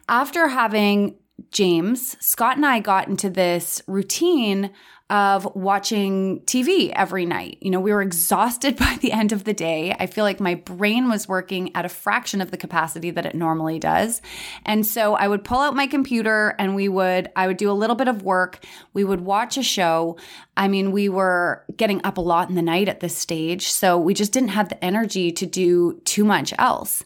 After 0.07 0.47
having 0.47 1.15
James, 1.51 2.15
Scott 2.19 2.57
and 2.57 2.65
I 2.65 2.79
got 2.79 3.07
into 3.07 3.29
this 3.29 3.81
routine 3.87 4.71
of 5.11 5.45
watching 5.55 6.39
TV 6.45 6.89
every 6.95 7.25
night. 7.25 7.57
You 7.59 7.69
know, 7.69 7.81
we 7.81 7.91
were 7.91 8.01
exhausted 8.01 8.77
by 8.77 8.97
the 9.01 9.11
end 9.11 9.33
of 9.33 9.43
the 9.43 9.53
day. 9.53 9.93
I 9.99 10.07
feel 10.07 10.23
like 10.23 10.39
my 10.39 10.55
brain 10.55 11.09
was 11.09 11.27
working 11.27 11.75
at 11.75 11.83
a 11.83 11.89
fraction 11.89 12.39
of 12.39 12.49
the 12.49 12.57
capacity 12.57 13.11
that 13.11 13.25
it 13.25 13.35
normally 13.35 13.77
does. 13.77 14.21
And 14.65 14.87
so 14.87 15.15
I 15.15 15.27
would 15.27 15.43
pull 15.43 15.59
out 15.59 15.75
my 15.75 15.85
computer 15.85 16.55
and 16.57 16.75
we 16.75 16.87
would, 16.87 17.29
I 17.35 17.47
would 17.47 17.57
do 17.57 17.69
a 17.69 17.73
little 17.73 17.97
bit 17.97 18.07
of 18.07 18.23
work. 18.23 18.63
We 18.93 19.03
would 19.03 19.21
watch 19.21 19.57
a 19.57 19.63
show. 19.63 20.17
I 20.55 20.69
mean, 20.69 20.93
we 20.93 21.09
were 21.09 21.65
getting 21.75 21.99
up 22.05 22.17
a 22.17 22.21
lot 22.21 22.47
in 22.47 22.55
the 22.55 22.61
night 22.61 22.87
at 22.87 23.01
this 23.01 23.17
stage. 23.17 23.67
So 23.67 23.97
we 23.97 24.13
just 24.13 24.31
didn't 24.31 24.49
have 24.49 24.69
the 24.69 24.81
energy 24.83 25.33
to 25.33 25.45
do 25.45 25.99
too 26.05 26.23
much 26.23 26.53
else. 26.57 27.03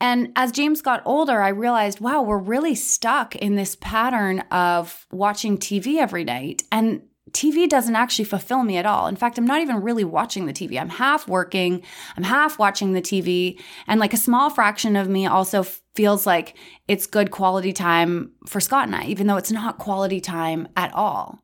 And 0.00 0.32
as 0.36 0.52
James 0.52 0.80
got 0.80 1.02
older, 1.04 1.42
I 1.42 1.48
realized, 1.48 2.00
wow, 2.00 2.22
we're 2.22 2.38
really 2.38 2.74
stuck 2.74 3.34
in 3.36 3.56
this 3.56 3.76
pattern 3.80 4.40
of 4.50 5.06
watching 5.10 5.58
TV 5.58 5.96
every 5.96 6.24
night. 6.24 6.62
And 6.70 7.02
TV 7.32 7.68
doesn't 7.68 7.96
actually 7.96 8.24
fulfill 8.24 8.62
me 8.62 8.76
at 8.76 8.86
all. 8.86 9.06
In 9.06 9.16
fact, 9.16 9.38
I'm 9.38 9.46
not 9.46 9.60
even 9.60 9.82
really 9.82 10.04
watching 10.04 10.46
the 10.46 10.52
TV. 10.52 10.80
I'm 10.80 10.88
half 10.88 11.28
working, 11.28 11.82
I'm 12.16 12.22
half 12.22 12.58
watching 12.58 12.92
the 12.92 13.02
TV, 13.02 13.60
and 13.86 14.00
like 14.00 14.14
a 14.14 14.18
small 14.18 14.50
fraction 14.50 14.96
of 14.96 15.08
me 15.08 15.26
also 15.26 15.62
feels 15.94 16.26
like 16.26 16.56
it's 16.86 17.06
good 17.06 17.30
quality 17.30 17.72
time 17.72 18.32
for 18.46 18.60
Scott 18.60 18.86
and 18.86 18.96
I, 18.96 19.04
even 19.04 19.26
though 19.26 19.36
it's 19.36 19.52
not 19.52 19.78
quality 19.78 20.20
time 20.20 20.68
at 20.76 20.94
all. 20.94 21.40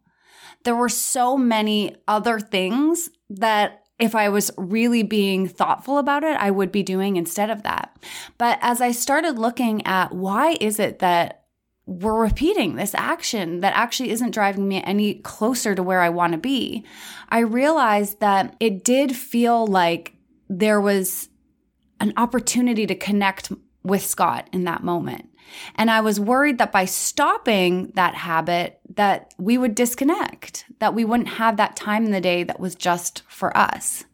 There 0.64 0.76
were 0.76 0.88
so 0.88 1.36
many 1.36 1.96
other 2.08 2.40
things 2.40 3.10
that 3.28 3.83
if 3.98 4.14
I 4.14 4.28
was 4.28 4.50
really 4.56 5.02
being 5.02 5.46
thoughtful 5.46 5.98
about 5.98 6.24
it, 6.24 6.36
I 6.36 6.50
would 6.50 6.72
be 6.72 6.82
doing 6.82 7.16
instead 7.16 7.50
of 7.50 7.62
that. 7.62 7.96
But 8.38 8.58
as 8.60 8.80
I 8.80 8.92
started 8.92 9.38
looking 9.38 9.86
at 9.86 10.12
why 10.12 10.56
is 10.60 10.80
it 10.80 10.98
that 10.98 11.44
we're 11.86 12.20
repeating 12.20 12.76
this 12.76 12.94
action 12.94 13.60
that 13.60 13.76
actually 13.76 14.10
isn't 14.10 14.32
driving 14.32 14.66
me 14.66 14.82
any 14.82 15.16
closer 15.16 15.74
to 15.74 15.82
where 15.82 16.00
I 16.00 16.08
want 16.08 16.32
to 16.32 16.38
be, 16.38 16.84
I 17.28 17.40
realized 17.40 18.20
that 18.20 18.56
it 18.58 18.84
did 18.84 19.14
feel 19.14 19.66
like 19.66 20.14
there 20.48 20.80
was 20.80 21.28
an 22.00 22.12
opportunity 22.16 22.86
to 22.86 22.94
connect 22.94 23.52
with 23.82 24.04
Scott 24.04 24.48
in 24.52 24.64
that 24.64 24.82
moment. 24.82 25.28
And 25.76 25.90
I 25.90 26.00
was 26.00 26.18
worried 26.20 26.58
that 26.58 26.72
by 26.72 26.84
stopping 26.84 27.92
that 27.94 28.14
habit 28.14 28.80
that 28.94 29.32
we 29.38 29.58
would 29.58 29.74
disconnect, 29.74 30.64
that 30.78 30.94
we 30.94 31.04
wouldn't 31.04 31.28
have 31.28 31.56
that 31.56 31.76
time 31.76 32.04
in 32.04 32.12
the 32.12 32.20
day 32.20 32.42
that 32.44 32.60
was 32.60 32.74
just 32.74 33.22
for 33.28 33.56
us. 33.56 34.04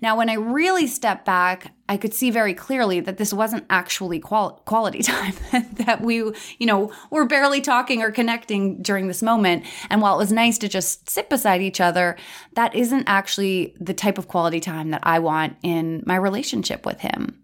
Now, 0.00 0.16
when 0.16 0.30
I 0.30 0.34
really 0.34 0.86
stepped 0.86 1.24
back, 1.24 1.72
I 1.88 1.96
could 1.96 2.14
see 2.14 2.30
very 2.30 2.54
clearly 2.54 3.00
that 3.00 3.16
this 3.16 3.32
wasn't 3.32 3.66
actually 3.70 4.20
qual- 4.20 4.62
quality 4.64 5.02
time, 5.02 5.34
that 5.52 6.00
we, 6.00 6.16
you 6.16 6.66
know, 6.66 6.92
were 7.10 7.26
barely 7.26 7.60
talking 7.60 8.02
or 8.02 8.10
connecting 8.10 8.82
during 8.82 9.08
this 9.08 9.22
moment. 9.22 9.64
And 9.90 10.00
while 10.00 10.14
it 10.14 10.18
was 10.18 10.32
nice 10.32 10.58
to 10.58 10.68
just 10.68 11.08
sit 11.08 11.28
beside 11.28 11.62
each 11.62 11.80
other, 11.80 12.16
that 12.54 12.74
isn't 12.74 13.04
actually 13.06 13.74
the 13.80 13.94
type 13.94 14.18
of 14.18 14.28
quality 14.28 14.60
time 14.60 14.90
that 14.90 15.02
I 15.02 15.18
want 15.18 15.56
in 15.62 16.02
my 16.06 16.16
relationship 16.16 16.86
with 16.86 17.00
him. 17.00 17.42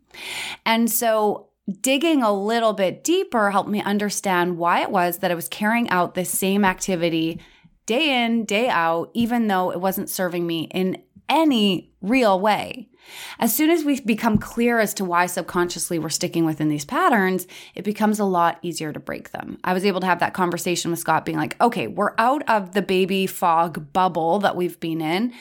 And 0.67 0.91
so 0.91 1.49
digging 1.81 2.23
a 2.23 2.33
little 2.33 2.73
bit 2.73 3.05
deeper 3.05 3.51
helped 3.51 3.71
me 3.71 3.81
understand 3.83 4.59
why 4.59 4.83
it 4.83 4.91
was 4.91 5.19
that 5.19 5.31
I 5.31 5.35
was 5.35 5.49
carrying 5.49 5.89
out 5.91 6.15
this 6.15 6.31
same 6.31 6.65
activity 6.65 7.41
day 7.87 8.25
in, 8.25 8.45
day 8.45 8.69
out, 8.69 9.11
even 9.15 9.47
though 9.49 9.71
it 9.71 9.81
wasn't 9.81 10.11
serving 10.11 10.47
me 10.47 10.69
in 10.73 11.03
any 11.29 11.93
real 12.01 12.39
way. 12.39 12.89
As 13.39 13.55
soon 13.55 13.71
as 13.71 13.85
we 13.85 14.01
become 14.01 14.39
clear 14.39 14.79
as 14.79 14.95
to 14.95 15.05
why 15.05 15.27
subconsciously 15.27 15.99
we're 15.99 16.09
sticking 16.09 16.45
within 16.45 16.69
these 16.69 16.85
patterns, 16.85 17.47
it 17.75 17.83
becomes 17.83 18.19
a 18.19 18.25
lot 18.25 18.59
easier 18.63 18.93
to 18.93 19.01
break 19.01 19.31
them. 19.31 19.59
I 19.65 19.73
was 19.73 19.85
able 19.85 20.01
to 20.01 20.07
have 20.07 20.21
that 20.21 20.35
conversation 20.35 20.91
with 20.91 21.01
Scott, 21.01 21.25
being 21.25 21.39
like, 21.39 21.61
okay, 21.61 21.87
we're 21.87 22.15
out 22.19 22.49
of 22.49 22.73
the 22.73 22.83
baby 22.83 23.27
fog 23.27 23.93
bubble 23.93 24.39
that 24.41 24.57
we've 24.57 24.79
been 24.79 25.01
in. 25.01 25.33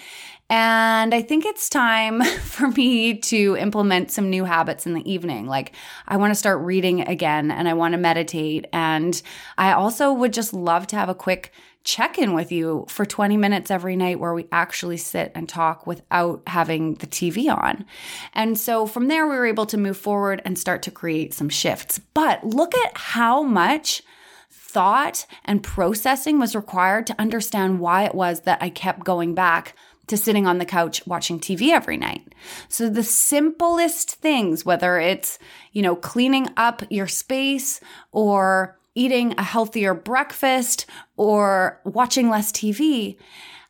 And 0.51 1.15
I 1.15 1.21
think 1.21 1.45
it's 1.45 1.69
time 1.69 2.21
for 2.41 2.67
me 2.67 3.15
to 3.15 3.55
implement 3.55 4.11
some 4.11 4.29
new 4.29 4.43
habits 4.43 4.85
in 4.85 4.93
the 4.93 5.09
evening. 5.09 5.47
Like, 5.47 5.71
I 6.09 6.17
want 6.17 6.31
to 6.31 6.35
start 6.35 6.59
reading 6.59 7.07
again 7.07 7.51
and 7.51 7.69
I 7.69 7.73
want 7.73 7.93
to 7.93 7.97
meditate. 7.97 8.67
And 8.73 9.19
I 9.57 9.71
also 9.71 10.11
would 10.11 10.33
just 10.33 10.53
love 10.53 10.87
to 10.87 10.97
have 10.97 11.07
a 11.07 11.15
quick 11.15 11.53
check 11.85 12.19
in 12.19 12.33
with 12.33 12.51
you 12.51 12.85
for 12.89 13.05
20 13.05 13.37
minutes 13.37 13.71
every 13.71 13.95
night 13.95 14.19
where 14.19 14.33
we 14.33 14.45
actually 14.51 14.97
sit 14.97 15.31
and 15.33 15.47
talk 15.47 15.87
without 15.87 16.43
having 16.47 16.95
the 16.95 17.07
TV 17.07 17.49
on. 17.49 17.85
And 18.33 18.59
so 18.59 18.85
from 18.85 19.07
there, 19.07 19.25
we 19.25 19.37
were 19.37 19.47
able 19.47 19.65
to 19.67 19.77
move 19.77 19.97
forward 19.97 20.41
and 20.43 20.59
start 20.59 20.83
to 20.83 20.91
create 20.91 21.33
some 21.33 21.49
shifts. 21.49 21.99
But 22.13 22.43
look 22.43 22.75
at 22.75 22.97
how 22.97 23.41
much 23.41 24.03
thought 24.49 25.25
and 25.45 25.63
processing 25.63 26.39
was 26.39 26.55
required 26.55 27.07
to 27.07 27.19
understand 27.19 27.79
why 27.79 28.03
it 28.03 28.13
was 28.13 28.41
that 28.41 28.61
I 28.61 28.69
kept 28.69 29.05
going 29.05 29.33
back 29.33 29.75
to 30.07 30.17
sitting 30.17 30.47
on 30.47 30.57
the 30.57 30.65
couch 30.65 31.05
watching 31.07 31.39
TV 31.39 31.69
every 31.69 31.97
night. 31.97 32.33
So 32.69 32.89
the 32.89 33.03
simplest 33.03 34.15
things, 34.15 34.65
whether 34.65 34.99
it's, 34.99 35.39
you 35.71 35.81
know, 35.81 35.95
cleaning 35.95 36.49
up 36.57 36.83
your 36.89 37.07
space 37.07 37.79
or 38.11 38.77
eating 38.95 39.33
a 39.37 39.43
healthier 39.43 39.93
breakfast 39.93 40.85
or 41.15 41.79
watching 41.85 42.29
less 42.29 42.51
TV 42.51 43.17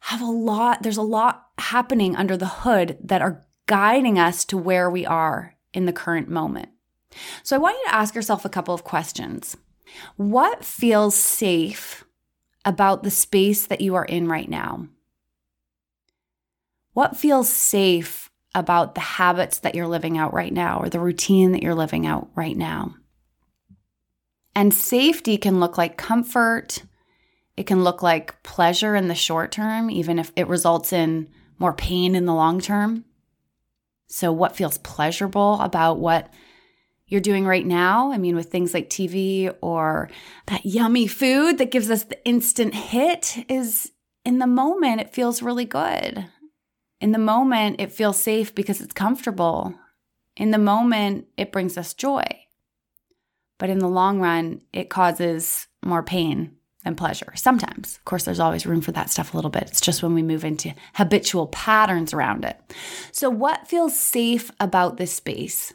have 0.02 0.22
a 0.22 0.26
lot, 0.26 0.82
there's 0.82 0.98
a 0.98 1.04
lot 1.04 1.48
happening 1.60 2.16
under 2.16 2.36
the 2.36 2.48
hood 2.48 2.98
that 3.04 3.22
are 3.22 3.46
guiding 3.68 4.18
us 4.18 4.44
to 4.46 4.58
where 4.58 4.90
we 4.90 5.06
are 5.06 5.56
in 5.74 5.86
the 5.86 5.94
current 5.94 6.28
moment. 6.28 6.70
So 7.44 7.56
I 7.56 7.60
want 7.60 7.78
you 7.78 7.86
to 7.90 7.96
ask 7.96 8.16
yourself 8.16 8.46
a 8.46 8.50
couple 8.50 8.74
of 8.74 8.84
questions. 8.84 9.56
What 10.16 10.66
feels 10.66 11.16
safe 11.16 12.06
about 12.66 13.04
the 13.04 13.12
space 13.12 13.66
that 13.68 13.82
you 13.82 13.96
are 13.96 14.06
in 14.06 14.28
right 14.28 14.50
now? 14.50 14.88
What 16.94 17.18
feels 17.18 17.50
safe 17.52 18.30
about 18.54 18.96
the 18.96 19.02
habits 19.02 19.60
that 19.60 19.76
you're 19.76 19.88
living 19.88 20.18
out 20.18 20.34
right 20.34 20.52
now 20.52 20.80
or 20.80 20.90
the 20.90 21.00
routine 21.00 21.54
that 21.54 21.64
you're 21.64 21.76
living 21.76 22.06
out 22.06 22.30
right 22.36 22.58
now? 22.58 22.96
And 24.54 24.74
safety 24.74 25.38
can 25.38 25.60
look 25.60 25.78
like 25.78 25.98
comfort. 25.98 26.84
It 27.56 27.66
can 27.68 27.84
look 27.84 28.04
like 28.04 28.44
pleasure 28.44 28.96
in 28.96 29.08
the 29.08 29.16
short 29.16 29.52
term, 29.52 29.90
even 29.90 30.20
if 30.20 30.32
it 30.36 30.48
results 30.48 30.92
in 30.92 31.30
more 31.58 31.74
pain 31.74 32.16
in 32.16 32.26
the 32.26 32.34
long 32.34 32.60
term. 32.60 33.06
So, 34.08 34.34
what 34.34 34.58
feels 34.58 34.78
pleasurable 34.80 35.62
about 35.62 36.00
what 36.00 36.30
you're 37.12 37.22
doing 37.22 37.46
right 37.46 37.66
now. 37.66 38.12
I 38.14 38.18
mean, 38.18 38.38
with 38.38 38.50
things 38.50 38.74
like 38.74 38.90
TV 38.90 39.54
or 39.62 40.10
that 40.48 40.66
yummy 40.66 41.08
food 41.08 41.58
that 41.58 41.70
gives 41.70 41.92
us 41.92 42.04
the 42.04 42.26
instant 42.26 42.74
hit, 42.74 43.38
is 43.50 43.92
in 44.24 44.40
the 44.40 44.48
moment, 44.48 45.02
it 45.02 45.14
feels 45.14 45.42
really 45.42 45.66
good. 45.66 46.26
In 47.02 47.12
the 47.12 47.18
moment, 47.18 47.82
it 47.82 47.92
feels 47.92 48.20
safe 48.20 48.54
because 48.54 48.80
it's 48.80 48.94
comfortable. 48.94 49.74
In 50.38 50.52
the 50.52 50.60
moment, 50.60 51.26
it 51.36 51.52
brings 51.52 51.76
us 51.78 51.96
joy. 51.96 52.24
But 53.58 53.72
in 53.72 53.80
the 53.80 53.90
long 53.90 54.20
run, 54.20 54.62
it 54.72 54.90
causes 54.90 55.68
more 55.84 56.04
pain 56.04 56.56
than 56.84 56.96
pleasure. 56.96 57.34
Sometimes. 57.36 57.98
Of 57.98 58.06
course, 58.06 58.24
there's 58.24 58.40
always 58.40 58.68
room 58.68 58.82
for 58.82 58.92
that 58.92 59.10
stuff 59.10 59.34
a 59.34 59.38
little 59.38 59.50
bit. 59.50 59.64
It's 59.64 59.82
just 59.82 60.04
when 60.04 60.14
we 60.14 60.22
move 60.22 60.46
into 60.46 60.74
habitual 60.94 61.48
patterns 61.48 62.14
around 62.14 62.46
it. 62.46 62.60
So, 63.12 63.30
what 63.30 63.68
feels 63.68 63.98
safe 63.98 64.52
about 64.60 64.98
this 64.98 65.14
space? 65.14 65.74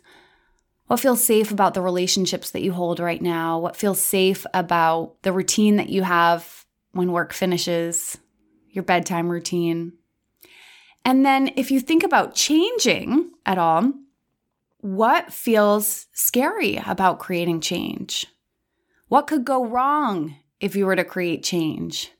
What 0.87 1.01
feels 1.01 1.25
safe 1.25 1.51
about 1.51 1.75
the 1.75 1.83
relationships 1.83 2.53
that 2.53 2.63
you 2.63 2.73
hold 2.73 3.01
right 3.01 3.21
now? 3.21 3.59
What 3.59 3.77
feels 3.77 4.01
safe 4.01 4.47
about 4.55 5.21
the 5.23 5.33
routine 5.33 5.77
that 5.77 5.89
you 5.89 6.05
have 6.05 6.65
when 6.93 7.11
work 7.11 7.33
finishes, 7.33 8.17
your 8.71 8.85
bedtime 8.85 9.29
routine? 9.29 9.95
And 11.07 11.25
then, 11.25 11.53
if 11.55 11.71
you 11.71 11.79
think 11.79 12.03
about 12.03 12.35
changing 12.35 13.31
at 13.47 13.59
all, 13.59 13.93
what 14.79 15.33
feels 15.33 16.07
scary 16.13 16.83
about 16.85 17.21
creating 17.21 17.61
change? 17.61 18.27
What 19.07 19.29
could 19.29 19.45
go 19.45 19.65
wrong 19.65 20.35
if 20.59 20.75
you 20.75 20.85
were 20.85 20.97
to 20.97 21.05
create 21.05 21.45
change? 21.45 22.11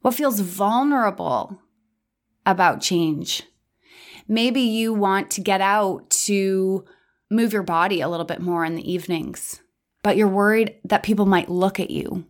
What 0.00 0.14
feels 0.14 0.40
vulnerable 0.40 1.62
about 2.44 2.80
change? 2.80 3.44
Maybe 4.26 4.62
you 4.62 4.92
want 4.92 5.30
to 5.30 5.40
get 5.40 5.60
out 5.60 6.10
to 6.26 6.84
move 7.30 7.52
your 7.52 7.62
body 7.62 8.00
a 8.00 8.08
little 8.08 8.26
bit 8.26 8.40
more 8.40 8.64
in 8.64 8.74
the 8.74 8.92
evenings, 8.92 9.60
but 10.02 10.16
you're 10.16 10.26
worried 10.26 10.74
that 10.84 11.04
people 11.04 11.26
might 11.26 11.48
look 11.48 11.78
at 11.78 11.92
you. 11.92 12.24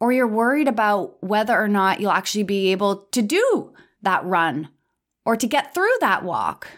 Or 0.00 0.12
you're 0.12 0.26
worried 0.26 0.66
about 0.66 1.22
whether 1.22 1.60
or 1.60 1.68
not 1.68 2.00
you'll 2.00 2.10
actually 2.10 2.44
be 2.44 2.72
able 2.72 3.02
to 3.12 3.20
do 3.20 3.74
that 4.02 4.24
run 4.24 4.68
or 5.24 5.36
to 5.36 5.46
get 5.46 5.74
through 5.74 5.96
that 6.00 6.24
walk. 6.24 6.68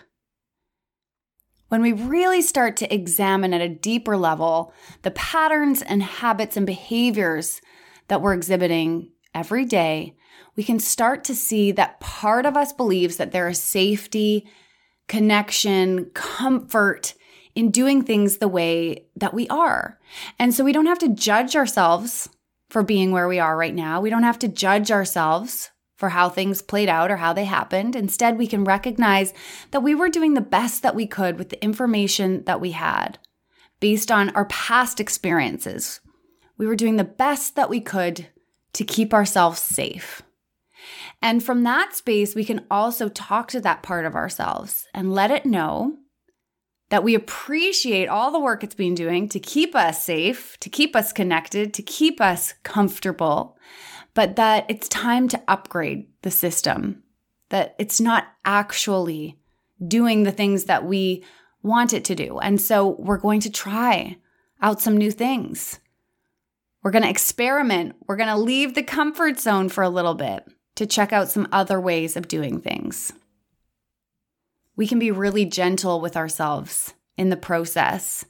When 1.68 1.82
we 1.82 1.92
really 1.92 2.42
start 2.42 2.76
to 2.78 2.94
examine 2.94 3.52
at 3.52 3.60
a 3.60 3.68
deeper 3.68 4.16
level 4.16 4.72
the 5.02 5.10
patterns 5.10 5.82
and 5.82 6.02
habits 6.02 6.56
and 6.56 6.66
behaviors 6.66 7.60
that 8.08 8.20
we're 8.20 8.34
exhibiting 8.34 9.10
every 9.34 9.64
day, 9.64 10.14
we 10.56 10.62
can 10.62 10.78
start 10.78 11.24
to 11.24 11.34
see 11.34 11.72
that 11.72 12.00
part 12.00 12.46
of 12.46 12.56
us 12.56 12.72
believes 12.72 13.16
that 13.16 13.32
there 13.32 13.48
is 13.48 13.60
safety, 13.60 14.46
connection, 15.08 16.10
comfort 16.14 17.14
in 17.54 17.70
doing 17.70 18.02
things 18.02 18.36
the 18.36 18.48
way 18.48 19.06
that 19.16 19.34
we 19.34 19.48
are. 19.48 19.98
And 20.38 20.54
so 20.54 20.64
we 20.64 20.72
don't 20.72 20.86
have 20.86 20.98
to 21.00 21.08
judge 21.08 21.56
ourselves 21.56 22.28
for 22.68 22.82
being 22.82 23.12
where 23.12 23.28
we 23.28 23.38
are 23.38 23.56
right 23.56 23.74
now. 23.74 24.00
We 24.00 24.10
don't 24.10 24.22
have 24.22 24.38
to 24.40 24.48
judge 24.48 24.90
ourselves 24.90 25.70
for 26.04 26.10
how 26.10 26.28
things 26.28 26.60
played 26.60 26.90
out 26.90 27.10
or 27.10 27.16
how 27.16 27.32
they 27.32 27.46
happened. 27.46 27.96
Instead, 27.96 28.36
we 28.36 28.46
can 28.46 28.62
recognize 28.62 29.32
that 29.70 29.82
we 29.82 29.94
were 29.94 30.10
doing 30.10 30.34
the 30.34 30.42
best 30.42 30.82
that 30.82 30.94
we 30.94 31.06
could 31.06 31.38
with 31.38 31.48
the 31.48 31.64
information 31.64 32.44
that 32.44 32.60
we 32.60 32.72
had 32.72 33.18
based 33.80 34.12
on 34.12 34.28
our 34.36 34.44
past 34.44 35.00
experiences. 35.00 36.02
We 36.58 36.66
were 36.66 36.76
doing 36.76 36.96
the 36.96 37.04
best 37.04 37.56
that 37.56 37.70
we 37.70 37.80
could 37.80 38.26
to 38.74 38.84
keep 38.84 39.14
ourselves 39.14 39.62
safe. 39.62 40.20
And 41.22 41.42
from 41.42 41.62
that 41.62 41.96
space, 41.96 42.34
we 42.34 42.44
can 42.44 42.66
also 42.70 43.08
talk 43.08 43.48
to 43.52 43.60
that 43.62 43.82
part 43.82 44.04
of 44.04 44.14
ourselves 44.14 44.86
and 44.92 45.14
let 45.14 45.30
it 45.30 45.46
know 45.46 45.96
that 46.90 47.02
we 47.02 47.14
appreciate 47.14 48.10
all 48.10 48.30
the 48.30 48.38
work 48.38 48.62
it's 48.62 48.74
been 48.74 48.94
doing 48.94 49.26
to 49.30 49.40
keep 49.40 49.74
us 49.74 50.04
safe, 50.04 50.58
to 50.60 50.68
keep 50.68 50.94
us 50.94 51.14
connected, 51.14 51.72
to 51.72 51.82
keep 51.82 52.20
us 52.20 52.52
comfortable, 52.62 53.56
but 54.14 54.36
that 54.36 54.64
it's 54.68 54.88
time 54.88 55.28
to 55.28 55.42
upgrade 55.48 56.06
the 56.22 56.30
system, 56.30 57.02
that 57.50 57.74
it's 57.78 58.00
not 58.00 58.28
actually 58.44 59.38
doing 59.86 60.22
the 60.22 60.32
things 60.32 60.64
that 60.64 60.84
we 60.84 61.24
want 61.62 61.92
it 61.92 62.04
to 62.04 62.14
do. 62.14 62.38
And 62.38 62.60
so 62.60 62.96
we're 62.98 63.18
going 63.18 63.40
to 63.40 63.50
try 63.50 64.16
out 64.62 64.80
some 64.80 64.96
new 64.96 65.10
things. 65.10 65.80
We're 66.82 66.90
going 66.90 67.02
to 67.02 67.10
experiment. 67.10 67.96
We're 68.06 68.16
going 68.16 68.28
to 68.28 68.36
leave 68.36 68.74
the 68.74 68.82
comfort 68.82 69.40
zone 69.40 69.68
for 69.68 69.82
a 69.82 69.88
little 69.88 70.14
bit 70.14 70.46
to 70.76 70.86
check 70.86 71.12
out 71.12 71.28
some 71.28 71.48
other 71.50 71.80
ways 71.80 72.16
of 72.16 72.28
doing 72.28 72.60
things. 72.60 73.12
We 74.76 74.86
can 74.86 74.98
be 74.98 75.10
really 75.10 75.44
gentle 75.44 76.00
with 76.00 76.16
ourselves 76.16 76.94
in 77.16 77.30
the 77.30 77.36
process, 77.36 78.24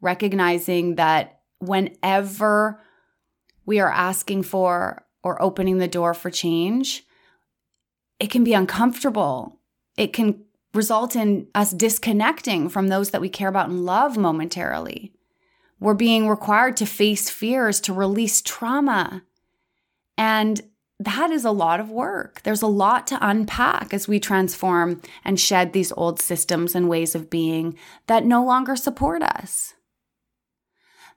recognizing 0.00 0.94
that 0.94 1.40
whenever 1.58 2.80
we 3.66 3.80
are 3.80 3.90
asking 3.90 4.44
for 4.44 5.04
or 5.22 5.40
opening 5.42 5.78
the 5.78 5.88
door 5.88 6.14
for 6.14 6.30
change, 6.30 7.04
it 8.18 8.30
can 8.30 8.44
be 8.44 8.54
uncomfortable. 8.54 9.60
It 9.96 10.12
can 10.12 10.44
result 10.74 11.16
in 11.16 11.48
us 11.54 11.72
disconnecting 11.72 12.68
from 12.68 12.88
those 12.88 13.10
that 13.10 13.20
we 13.20 13.28
care 13.28 13.48
about 13.48 13.68
and 13.68 13.84
love 13.84 14.16
momentarily. 14.16 15.12
We're 15.80 15.94
being 15.94 16.28
required 16.28 16.76
to 16.78 16.86
face 16.86 17.30
fears, 17.30 17.80
to 17.82 17.92
release 17.92 18.42
trauma. 18.42 19.22
And 20.16 20.60
that 21.00 21.30
is 21.30 21.44
a 21.44 21.52
lot 21.52 21.78
of 21.78 21.90
work. 21.90 22.42
There's 22.42 22.62
a 22.62 22.66
lot 22.66 23.06
to 23.08 23.18
unpack 23.20 23.94
as 23.94 24.08
we 24.08 24.18
transform 24.18 25.00
and 25.24 25.38
shed 25.38 25.72
these 25.72 25.92
old 25.92 26.20
systems 26.20 26.74
and 26.74 26.88
ways 26.88 27.14
of 27.14 27.30
being 27.30 27.78
that 28.08 28.24
no 28.24 28.44
longer 28.44 28.74
support 28.74 29.22
us. 29.22 29.74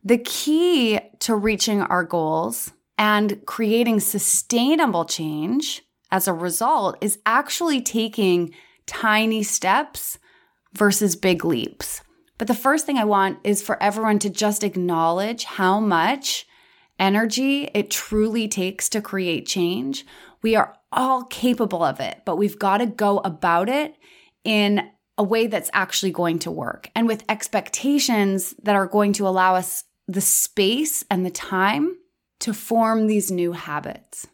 The 0.04 0.20
key 0.20 1.00
to 1.20 1.36
reaching 1.36 1.82
our 1.82 2.04
goals 2.04 2.74
and 3.02 3.44
creating 3.48 4.00
sustainable 4.00 5.06
change 5.06 5.82
as 6.12 6.28
a 6.28 6.34
result 6.34 6.96
is 7.02 7.18
actually 7.26 7.82
taking 7.82 8.54
tiny 8.86 9.42
steps 9.42 10.20
versus 10.74 11.16
big 11.16 11.44
leaps. 11.44 12.04
But 12.38 12.48
the 12.48 12.54
first 12.54 12.86
thing 12.86 13.00
I 13.00 13.06
want 13.06 13.40
is 13.44 13.64
for 13.64 13.82
everyone 13.82 14.20
to 14.20 14.30
just 14.30 14.64
acknowledge 14.64 15.46
how 15.46 15.80
much 15.80 16.46
energy 17.00 17.72
it 17.74 17.90
truly 17.90 18.48
takes 18.48 18.88
to 18.90 19.02
create 19.02 19.48
change. 19.48 20.06
We 20.44 20.56
are 20.56 20.78
all 20.92 21.24
capable 21.24 21.84
of 21.84 22.00
it, 22.00 22.22
but 22.24 22.36
we've 22.36 22.60
got 22.60 22.78
to 22.78 22.86
go 22.86 23.18
about 23.20 23.68
it 23.68 23.96
in 24.44 24.92
a 25.18 25.24
way 25.24 25.48
that's 25.48 25.72
actually 25.74 26.12
going 26.12 26.38
to 26.40 26.52
work 26.52 26.92
and 26.96 27.08
with 27.08 27.24
expectations 27.28 28.54
that 28.62 28.76
are 28.76 28.86
going 28.86 29.14
to 29.14 29.28
allow 29.28 29.56
us 29.56 29.86
the 30.08 30.22
space 30.22 31.04
and 31.10 31.26
the 31.26 31.32
time 31.32 31.96
to 32.42 32.54
form 32.54 33.08
these 33.08 33.32
new 33.32 33.54
habits. 33.54 34.28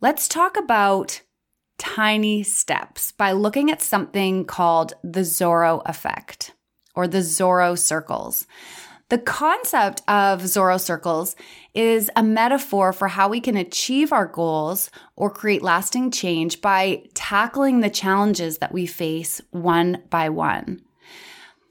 Let's 0.00 0.28
talk 0.28 0.56
about 0.56 1.22
tiny 1.78 2.42
steps 2.42 3.12
by 3.12 3.32
looking 3.32 3.70
at 3.70 3.82
something 3.82 4.44
called 4.44 4.94
the 5.02 5.20
Zorro 5.20 5.82
effect 5.86 6.52
or 6.94 7.06
the 7.06 7.18
Zorro 7.18 7.78
circles. 7.78 8.46
The 9.08 9.18
concept 9.18 10.02
of 10.08 10.42
Zorro 10.42 10.80
circles 10.80 11.36
is 11.74 12.10
a 12.16 12.22
metaphor 12.22 12.92
for 12.92 13.06
how 13.06 13.28
we 13.28 13.40
can 13.40 13.56
achieve 13.56 14.12
our 14.12 14.26
goals 14.26 14.90
or 15.14 15.30
create 15.30 15.62
lasting 15.62 16.10
change 16.10 16.60
by 16.60 17.04
tackling 17.14 17.80
the 17.80 17.90
challenges 17.90 18.58
that 18.58 18.72
we 18.72 18.84
face 18.84 19.40
one 19.50 20.02
by 20.10 20.28
one. 20.28 20.82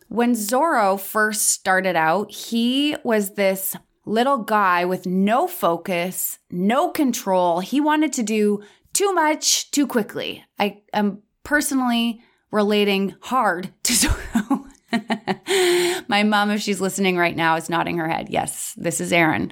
When 0.07 0.33
Zorro 0.33 0.97
first 0.97 1.47
started 1.49 1.97
out, 1.97 2.31
he 2.31 2.95
was 3.03 3.31
this 3.31 3.75
little 4.05 4.37
guy 4.37 4.85
with 4.85 5.05
no 5.05 5.47
focus, 5.47 6.39
no 6.51 6.89
control. 6.89 7.59
He 7.59 7.81
wanted 7.81 8.13
to 8.13 8.23
do 8.23 8.63
too 8.93 9.13
much 9.13 9.71
too 9.71 9.87
quickly. 9.87 10.43
I 10.57 10.81
am 10.93 11.21
personally 11.43 12.21
relating 12.51 13.15
hard 13.21 13.71
to 13.83 13.93
Zorro. 13.93 14.65
My 16.07 16.23
mom, 16.23 16.51
if 16.51 16.61
she's 16.61 16.79
listening 16.79 17.17
right 17.17 17.35
now, 17.35 17.55
is 17.55 17.69
nodding 17.69 17.97
her 17.97 18.07
head. 18.07 18.29
Yes, 18.29 18.73
this 18.77 19.01
is 19.01 19.11
Erin 19.11 19.51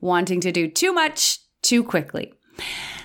wanting 0.00 0.40
to 0.40 0.52
do 0.52 0.68
too 0.68 0.92
much 0.92 1.40
too 1.62 1.84
quickly. 1.84 2.32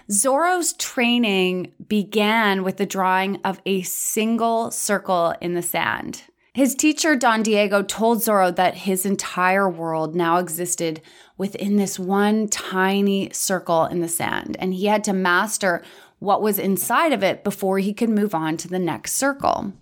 Zorro's 0.10 0.74
training 0.74 1.74
began 1.88 2.64
with 2.64 2.78
the 2.78 2.86
drawing 2.86 3.38
of 3.44 3.60
a 3.66 3.82
single 3.82 4.72
circle 4.72 5.34
in 5.42 5.56
the 5.56 5.62
sand. 5.62 6.24
His 6.56 6.74
teacher, 6.74 7.18
Don 7.18 7.44
Diego, 7.44 7.84
told 7.84 8.20
Zorro 8.20 8.56
that 8.56 8.76
his 8.76 9.06
entire 9.06 9.70
world 9.70 10.16
now 10.16 10.38
existed 10.38 11.02
within 11.38 11.76
this 11.76 12.00
one 12.00 12.48
tiny 12.48 13.30
circle 13.34 13.84
in 13.84 14.00
the 14.00 14.08
sand, 14.08 14.56
and 14.58 14.74
he 14.74 14.86
had 14.86 15.04
to 15.04 15.12
master 15.12 15.84
what 16.20 16.42
was 16.42 16.58
inside 16.58 17.12
of 17.12 17.22
it 17.24 17.44
before 17.44 17.80
he 17.80 17.94
could 17.94 18.08
move 18.08 18.34
on 18.34 18.56
to 18.56 18.70
the 18.70 18.80
next 18.80 19.16
circle. 19.16 19.74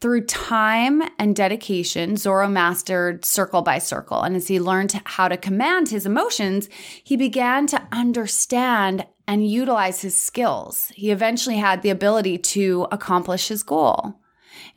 Through 0.00 0.26
time 0.26 1.00
and 1.16 1.36
dedication, 1.36 2.14
Zorro 2.16 2.50
mastered 2.50 3.24
circle 3.24 3.62
by 3.62 3.78
circle. 3.78 4.22
And 4.22 4.34
as 4.34 4.48
he 4.48 4.58
learned 4.58 5.00
how 5.04 5.28
to 5.28 5.36
command 5.36 5.90
his 5.90 6.04
emotions, 6.04 6.68
he 7.04 7.16
began 7.16 7.68
to 7.68 7.86
understand 7.92 9.06
and 9.28 9.48
utilize 9.48 10.02
his 10.02 10.20
skills. 10.20 10.90
He 10.96 11.12
eventually 11.12 11.58
had 11.58 11.82
the 11.82 11.90
ability 11.90 12.38
to 12.38 12.88
accomplish 12.90 13.46
his 13.46 13.62
goal. 13.62 14.16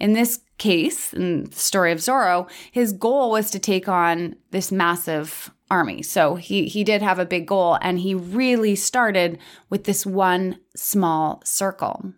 In 0.02 0.14
this 0.14 0.40
case, 0.58 1.14
in 1.14 1.44
the 1.44 1.56
story 1.56 1.92
of 1.92 2.00
Zorro, 2.00 2.50
his 2.72 2.92
goal 2.92 3.30
was 3.30 3.52
to 3.52 3.60
take 3.60 3.88
on 3.88 4.36
this 4.50 4.72
massive 4.72 5.52
army. 5.70 6.02
So 6.02 6.36
he 6.36 6.68
he 6.68 6.84
did 6.84 7.04
have 7.04 7.20
a 7.20 7.26
big 7.26 7.46
goal 7.46 7.78
and 7.84 8.00
he 8.00 8.16
really 8.16 8.76
started 8.76 9.38
with 9.70 9.84
this 9.84 10.04
one 10.04 10.58
small 10.76 11.40
circle. 11.46 12.14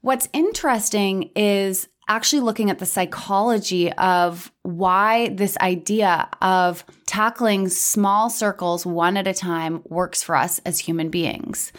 What's 0.00 0.28
interesting 0.32 1.32
is 1.34 1.88
actually 2.08 2.40
looking 2.40 2.70
at 2.70 2.78
the 2.78 2.86
psychology 2.86 3.92
of 3.92 4.52
why 4.62 5.28
this 5.28 5.56
idea 5.58 6.28
of 6.42 6.84
tackling 7.06 7.68
small 7.68 8.30
circles 8.30 8.84
one 8.84 9.16
at 9.16 9.26
a 9.26 9.34
time 9.34 9.82
works 9.84 10.22
for 10.22 10.36
us 10.36 10.58
as 10.60 10.78
human 10.78 11.10
beings. 11.10 11.72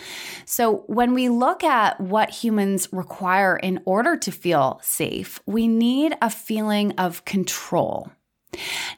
So, 0.46 0.84
when 0.88 1.14
we 1.14 1.30
look 1.30 1.64
at 1.64 2.00
what 2.00 2.30
humans 2.30 2.88
require 2.92 3.58
in 3.58 3.82
order 3.86 4.18
to 4.18 4.32
feel 4.32 4.80
safe, 4.84 5.40
we 5.46 5.68
need 5.68 6.16
a 6.22 6.30
feeling 6.30 6.94
of 6.94 7.26
control. 7.26 8.12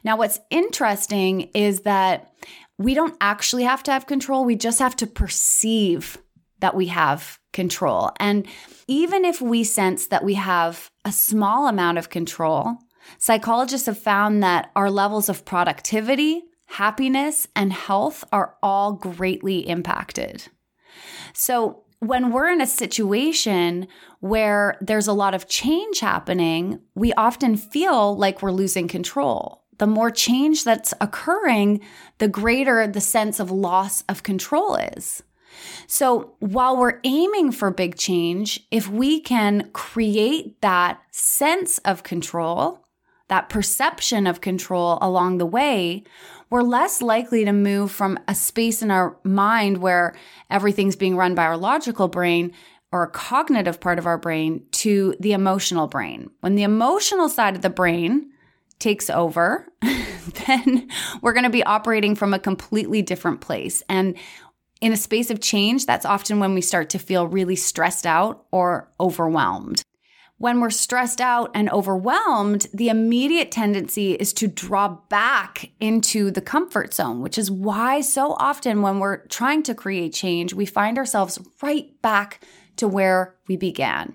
Now, 0.04 0.16
what's 0.16 0.40
interesting 0.50 1.50
is 1.54 1.80
that 1.80 2.32
we 2.78 2.94
don't 2.94 3.16
actually 3.20 3.64
have 3.64 3.82
to 3.84 3.92
have 3.92 4.06
control, 4.06 4.44
we 4.44 4.54
just 4.54 4.78
have 4.78 4.94
to 4.96 5.06
perceive 5.06 6.18
that 6.60 6.74
we 6.74 6.86
have 6.86 7.38
control. 7.52 8.10
And 8.18 8.46
even 8.86 9.24
if 9.24 9.40
we 9.40 9.64
sense 9.64 10.06
that 10.08 10.24
we 10.24 10.34
have 10.34 10.90
a 11.04 11.12
small 11.12 11.68
amount 11.68 11.98
of 11.98 12.10
control, 12.10 12.76
psychologists 13.18 13.86
have 13.86 13.98
found 13.98 14.42
that 14.42 14.70
our 14.76 14.90
levels 14.90 15.28
of 15.28 15.44
productivity, 15.44 16.42
happiness, 16.66 17.46
and 17.56 17.72
health 17.72 18.24
are 18.32 18.56
all 18.62 18.92
greatly 18.92 19.68
impacted. 19.68 20.48
So, 21.32 21.84
when 22.00 22.30
we're 22.30 22.48
in 22.48 22.60
a 22.60 22.66
situation 22.66 23.88
where 24.20 24.78
there's 24.80 25.08
a 25.08 25.12
lot 25.12 25.34
of 25.34 25.48
change 25.48 25.98
happening, 25.98 26.80
we 26.94 27.12
often 27.14 27.56
feel 27.56 28.16
like 28.16 28.40
we're 28.40 28.52
losing 28.52 28.86
control. 28.86 29.64
The 29.78 29.86
more 29.86 30.10
change 30.10 30.62
that's 30.62 30.94
occurring, 31.00 31.80
the 32.18 32.28
greater 32.28 32.86
the 32.86 33.00
sense 33.00 33.40
of 33.40 33.50
loss 33.50 34.02
of 34.08 34.22
control 34.22 34.76
is. 34.76 35.22
So 35.86 36.34
while 36.40 36.76
we're 36.76 37.00
aiming 37.04 37.52
for 37.52 37.70
big 37.70 37.96
change, 37.96 38.66
if 38.70 38.88
we 38.88 39.20
can 39.20 39.70
create 39.72 40.60
that 40.60 41.00
sense 41.10 41.78
of 41.78 42.02
control, 42.02 42.84
that 43.28 43.48
perception 43.48 44.26
of 44.26 44.40
control 44.40 44.98
along 45.00 45.38
the 45.38 45.46
way, 45.46 46.04
we're 46.50 46.62
less 46.62 47.02
likely 47.02 47.44
to 47.44 47.52
move 47.52 47.90
from 47.90 48.18
a 48.26 48.34
space 48.34 48.82
in 48.82 48.90
our 48.90 49.16
mind 49.22 49.78
where 49.78 50.14
everything's 50.50 50.96
being 50.96 51.16
run 51.16 51.34
by 51.34 51.44
our 51.44 51.58
logical 51.58 52.08
brain 52.08 52.52
or 52.90 53.02
a 53.02 53.10
cognitive 53.10 53.80
part 53.80 53.98
of 53.98 54.06
our 54.06 54.16
brain 54.16 54.64
to 54.70 55.14
the 55.20 55.32
emotional 55.32 55.86
brain. 55.86 56.30
When 56.40 56.54
the 56.54 56.62
emotional 56.62 57.28
side 57.28 57.54
of 57.54 57.62
the 57.62 57.70
brain 57.70 58.32
takes 58.78 59.10
over, 59.10 59.68
then 60.46 60.88
we're 61.20 61.32
going 61.34 61.44
to 61.44 61.50
be 61.50 61.64
operating 61.64 62.14
from 62.14 62.32
a 62.32 62.38
completely 62.38 63.02
different 63.02 63.40
place. 63.40 63.82
And 63.88 64.16
in 64.80 64.92
a 64.92 64.96
space 64.96 65.30
of 65.30 65.40
change, 65.40 65.86
that's 65.86 66.06
often 66.06 66.38
when 66.38 66.54
we 66.54 66.60
start 66.60 66.90
to 66.90 66.98
feel 66.98 67.26
really 67.26 67.56
stressed 67.56 68.06
out 68.06 68.46
or 68.50 68.90
overwhelmed. 69.00 69.82
When 70.38 70.60
we're 70.60 70.70
stressed 70.70 71.20
out 71.20 71.50
and 71.52 71.68
overwhelmed, 71.70 72.68
the 72.72 72.90
immediate 72.90 73.50
tendency 73.50 74.12
is 74.12 74.32
to 74.34 74.46
draw 74.46 74.98
back 75.08 75.72
into 75.80 76.30
the 76.30 76.40
comfort 76.40 76.94
zone, 76.94 77.22
which 77.22 77.36
is 77.38 77.50
why 77.50 78.00
so 78.02 78.34
often 78.38 78.80
when 78.80 79.00
we're 79.00 79.26
trying 79.26 79.64
to 79.64 79.74
create 79.74 80.12
change, 80.14 80.54
we 80.54 80.64
find 80.64 80.96
ourselves 80.96 81.40
right 81.60 81.90
back 82.02 82.44
to 82.76 82.86
where 82.86 83.34
we 83.48 83.56
began. 83.56 84.14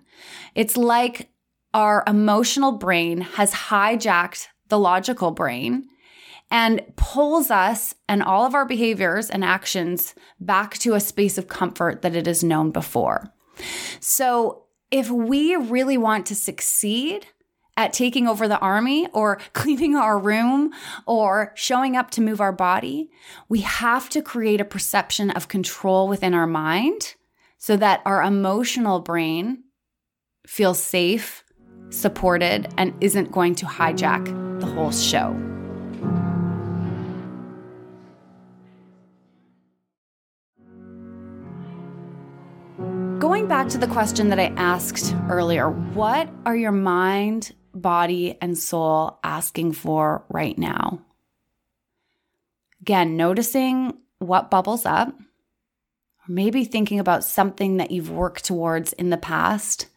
It's 0.56 0.78
like 0.78 1.30
our 1.74 2.06
emotional 2.08 2.72
brain 2.72 3.20
has 3.20 3.52
hijacked 3.54 4.48
the 4.70 4.80
logical 4.80 5.32
brain 5.32 5.90
and 6.54 6.84
pulls 6.96 7.50
us 7.50 7.96
and 8.08 8.22
all 8.22 8.46
of 8.46 8.54
our 8.54 8.64
behaviors 8.64 9.32
and 9.32 9.44
actions 9.44 10.14
back 10.40 10.78
to 10.78 10.94
a 10.94 11.00
space 11.00 11.40
of 11.40 11.48
comfort 11.48 12.04
that 12.04 12.16
it 12.16 12.28
has 12.28 12.44
known 12.44 12.70
before. 12.70 13.34
So, 14.00 14.66
if 14.92 15.10
we 15.10 15.56
really 15.56 15.98
want 15.98 16.28
to 16.28 16.36
succeed 16.36 17.26
at 17.76 17.92
taking 17.92 18.28
over 18.28 18.48
the 18.48 18.60
army 18.60 19.08
or 19.14 19.40
cleaning 19.54 19.96
our 19.96 20.20
room 20.20 20.72
or 21.08 21.52
showing 21.56 21.98
up 21.98 22.12
to 22.12 22.22
move 22.22 22.40
our 22.40 22.52
body, 22.52 23.10
we 23.50 23.62
have 23.62 24.08
to 24.10 24.22
create 24.22 24.62
a 24.62 24.66
perception 24.66 25.32
of 25.32 25.48
control 25.48 26.08
within 26.08 26.36
our 26.36 26.46
mind 26.46 27.16
so 27.58 27.76
that 27.78 28.04
our 28.06 28.22
emotional 28.22 29.00
brain 29.00 29.64
feels 30.46 30.82
safe, 30.82 31.44
supported, 31.90 32.72
and 32.78 32.94
isn't 33.02 33.32
going 33.32 33.56
to 33.56 33.66
hijack 33.66 34.60
the 34.60 34.68
whole 34.68 34.92
show. 34.92 35.36
Going 43.24 43.48
back 43.48 43.70
to 43.70 43.78
the 43.78 43.88
question 43.88 44.28
that 44.32 44.40
I 44.40 44.54
asked 44.58 45.16
earlier, 45.30 45.70
what 45.70 46.30
are 46.46 46.58
your 46.58 46.74
mind, 46.74 47.54
body, 47.74 48.38
and 48.42 48.58
soul 48.58 49.18
asking 49.24 49.72
for 49.72 50.26
right 50.28 50.58
now? 50.58 51.00
Again, 52.82 53.16
noticing 53.16 53.94
what 54.20 54.52
bubbles 54.52 54.86
up, 54.86 55.08
or 55.08 56.28
maybe 56.28 56.66
thinking 56.66 57.00
about 57.00 57.24
something 57.24 57.78
that 57.78 57.92
you've 57.92 58.12
worked 58.12 58.44
towards 58.44 58.92
in 58.92 59.10
the 59.10 59.16
past. 59.16 59.88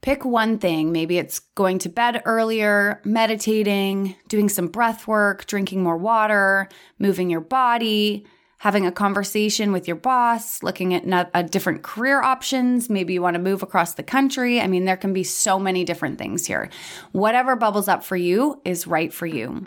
Pick 0.00 0.24
one 0.24 0.58
thing. 0.58 0.92
Maybe 0.92 1.18
it's 1.18 1.40
going 1.40 1.80
to 1.80 1.88
bed 1.88 2.22
earlier, 2.24 3.00
meditating, 3.04 4.14
doing 4.28 4.48
some 4.48 4.68
breath 4.68 5.08
work, 5.08 5.46
drinking 5.46 5.82
more 5.82 5.96
water, 5.96 6.68
moving 6.96 7.28
your 7.28 7.40
body, 7.40 8.24
having 8.64 8.86
a 8.86 8.90
conversation 8.90 9.72
with 9.72 9.86
your 9.86 9.94
boss, 9.94 10.62
looking 10.62 10.94
at 10.94 11.04
a 11.04 11.28
uh, 11.36 11.42
different 11.42 11.82
career 11.82 12.22
options. 12.22 12.88
Maybe 12.88 13.12
you 13.12 13.20
want 13.20 13.34
to 13.34 13.38
move 13.38 13.62
across 13.62 13.92
the 13.92 14.02
country. 14.02 14.58
I 14.58 14.68
mean, 14.68 14.86
there 14.86 14.96
can 14.96 15.12
be 15.12 15.22
so 15.22 15.58
many 15.58 15.84
different 15.84 16.16
things 16.16 16.46
here. 16.46 16.70
Whatever 17.12 17.56
bubbles 17.56 17.88
up 17.88 18.02
for 18.02 18.16
you 18.16 18.62
is 18.64 18.86
right 18.86 19.12
for 19.12 19.26
you. 19.26 19.66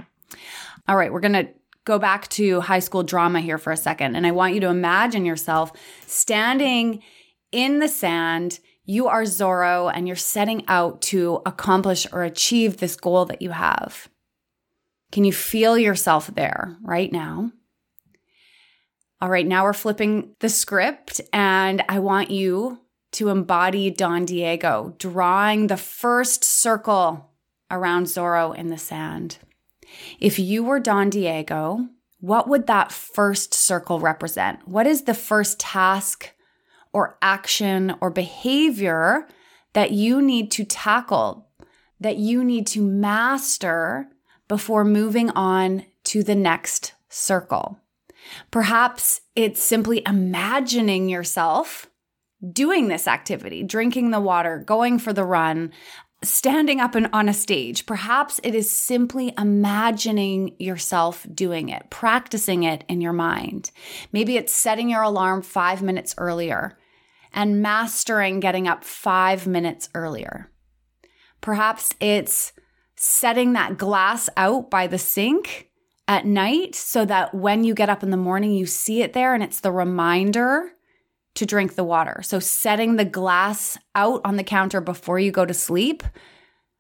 All 0.88 0.96
right, 0.96 1.14
we're 1.14 1.20
going 1.20 1.34
to 1.34 1.48
go 1.86 2.00
back 2.00 2.28
to 2.30 2.60
high 2.60 2.80
school 2.80 3.04
drama 3.04 3.40
here 3.40 3.60
for 3.60 3.72
a 3.72 3.78
second. 3.78 4.16
And 4.16 4.26
I 4.26 4.32
want 4.32 4.56
you 4.56 4.62
to 4.62 4.68
imagine 4.68 5.26
yourself 5.26 5.74
standing 6.08 7.04
in 7.52 7.78
the 7.78 7.88
sand. 7.88 8.60
You 8.84 9.10
are 9.10 9.26
Zorro 9.26 9.92
and 9.94 10.08
you're 10.08 10.16
setting 10.16 10.64
out 10.68 11.04
to 11.04 11.44
accomplish 11.46 12.08
or 12.12 12.24
achieve 12.24 12.78
this 12.78 12.96
goal 12.96 13.26
that 13.26 13.44
you 13.44 13.52
have. 13.52 14.10
Can 15.12 15.24
you 15.24 15.34
feel 15.34 15.78
yourself 15.78 16.32
there 16.34 16.76
right 16.82 17.12
now? 17.12 17.52
All 19.20 19.30
right, 19.30 19.48
now 19.48 19.64
we're 19.64 19.74
flipping 19.74 20.36
the 20.42 20.50
script, 20.50 21.22
and 21.34 21.84
I 21.90 21.98
want 21.98 22.30
you 22.30 22.82
to 23.14 23.30
embody 23.30 23.90
Don 23.90 24.26
Diego, 24.26 24.94
drawing 25.00 25.68
the 25.68 25.78
first 25.78 26.44
circle 26.44 27.32
around 27.72 28.06
Zorro 28.06 28.56
in 28.56 28.70
the 28.70 28.78
sand. 28.78 29.40
If 30.20 30.38
you 30.38 30.64
were 30.64 30.80
Don 30.80 31.10
Diego, 31.10 31.88
what 32.20 32.48
would 32.48 32.68
that 32.68 32.92
first 32.92 33.56
circle 33.56 34.00
represent? 34.00 34.68
What 34.68 34.86
is 34.86 35.04
the 35.04 35.16
first 35.16 35.60
task 35.60 36.32
or 36.94 37.18
action 37.20 37.96
or 38.00 38.12
behavior 38.12 39.28
that 39.74 39.92
you 39.92 40.22
need 40.22 40.52
to 40.52 40.64
tackle, 40.64 41.50
that 42.00 42.18
you 42.18 42.44
need 42.44 42.68
to 42.68 42.84
master 42.84 44.10
before 44.48 44.86
moving 44.86 45.32
on 45.32 45.86
to 46.04 46.22
the 46.22 46.36
next 46.36 46.94
circle? 47.10 47.80
Perhaps 48.52 49.22
it's 49.36 49.62
simply 49.62 50.02
imagining 50.06 51.10
yourself 51.10 51.88
doing 52.52 52.88
this 52.88 53.08
activity, 53.08 53.64
drinking 53.64 54.12
the 54.12 54.20
water, 54.20 54.60
going 54.60 55.00
for 55.00 55.14
the 55.14 55.24
run, 55.24 55.72
standing 56.24 56.80
up 56.80 56.96
and 56.96 57.10
on 57.14 57.30
a 57.30 57.34
stage. 57.34 57.86
Perhaps 57.86 58.40
it 58.44 58.56
is 58.56 58.70
simply 58.70 59.34
imagining 59.38 60.56
yourself 60.60 61.26
doing 61.34 61.70
it, 61.70 61.90
practicing 61.90 62.64
it 62.64 62.84
in 62.88 63.02
your 63.02 63.14
mind. 63.14 63.72
Maybe 64.12 64.38
it's 64.38 64.54
setting 64.54 64.90
your 64.90 65.04
alarm 65.04 65.42
five 65.42 65.82
minutes 65.82 66.16
earlier 66.18 66.78
and 67.34 67.62
mastering 67.62 68.40
getting 68.40 68.68
up 68.68 68.84
five 68.84 69.46
minutes 69.48 69.90
earlier. 69.94 70.50
Perhaps 71.42 71.94
it's 72.00 72.54
setting 72.96 73.54
that 73.54 73.78
glass 73.78 74.28
out 74.36 74.72
by 74.72 74.88
the 74.88 74.98
sink 74.98 75.67
at 76.08 76.26
night 76.26 76.76
so 76.76 77.06
that 77.06 77.34
when 77.34 77.64
you 77.64 77.74
get 77.74 77.90
up 77.90 78.04
in 78.04 78.12
the 78.12 78.18
morning, 78.18 78.54
you 78.54 78.66
see 78.66 79.02
it 79.02 79.14
there 79.14 79.34
and 79.34 79.44
it's 79.44 79.60
the 79.60 79.72
reminder 79.72 80.72
to 81.36 81.46
drink 81.46 81.76
the 81.76 81.84
water. 81.84 82.22
So, 82.24 82.40
setting 82.40 82.96
the 82.96 83.06
glass 83.06 83.78
out 83.94 84.22
on 84.26 84.38
the 84.38 84.44
counter 84.44 84.82
before 84.82 85.20
you 85.20 85.32
go 85.32 85.46
to 85.46 85.54
sleep 85.54 86.04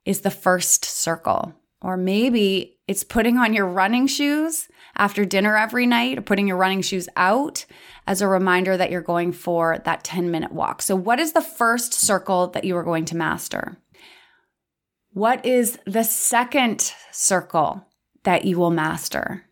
is 0.06 0.22
the 0.22 0.32
first 0.32 0.84
circle. 0.86 1.54
Or 1.82 1.96
maybe 1.96 2.80
it's 2.88 3.04
putting 3.04 3.38
on 3.38 3.54
your 3.54 3.68
running 3.68 4.08
shoes 4.08 4.68
after 4.96 5.26
dinner 5.26 5.56
every 5.56 5.86
night, 5.86 6.18
or 6.18 6.22
putting 6.22 6.48
your 6.48 6.58
running 6.58 6.82
shoes 6.82 7.08
out 7.16 7.66
as 8.08 8.22
a 8.22 8.28
reminder 8.28 8.76
that 8.78 8.90
you're 8.90 9.02
going 9.02 9.32
for 9.32 9.78
that 9.86 10.04
10 10.04 10.32
minute 10.32 10.52
walk. 10.52 10.82
So, 10.82 10.96
what 10.96 11.20
is 11.20 11.34
the 11.34 11.42
first 11.42 11.94
circle 11.94 12.48
that 12.48 12.64
you 12.64 12.76
are 12.78 12.84
going 12.84 13.06
to 13.06 13.16
master? 13.16 13.78
What 15.12 15.46
is 15.46 15.78
the 15.86 16.04
second 16.04 16.94
circle 17.12 17.87
that 18.28 18.44
you 18.44 18.60
will 18.60 18.72
master? 18.72 19.46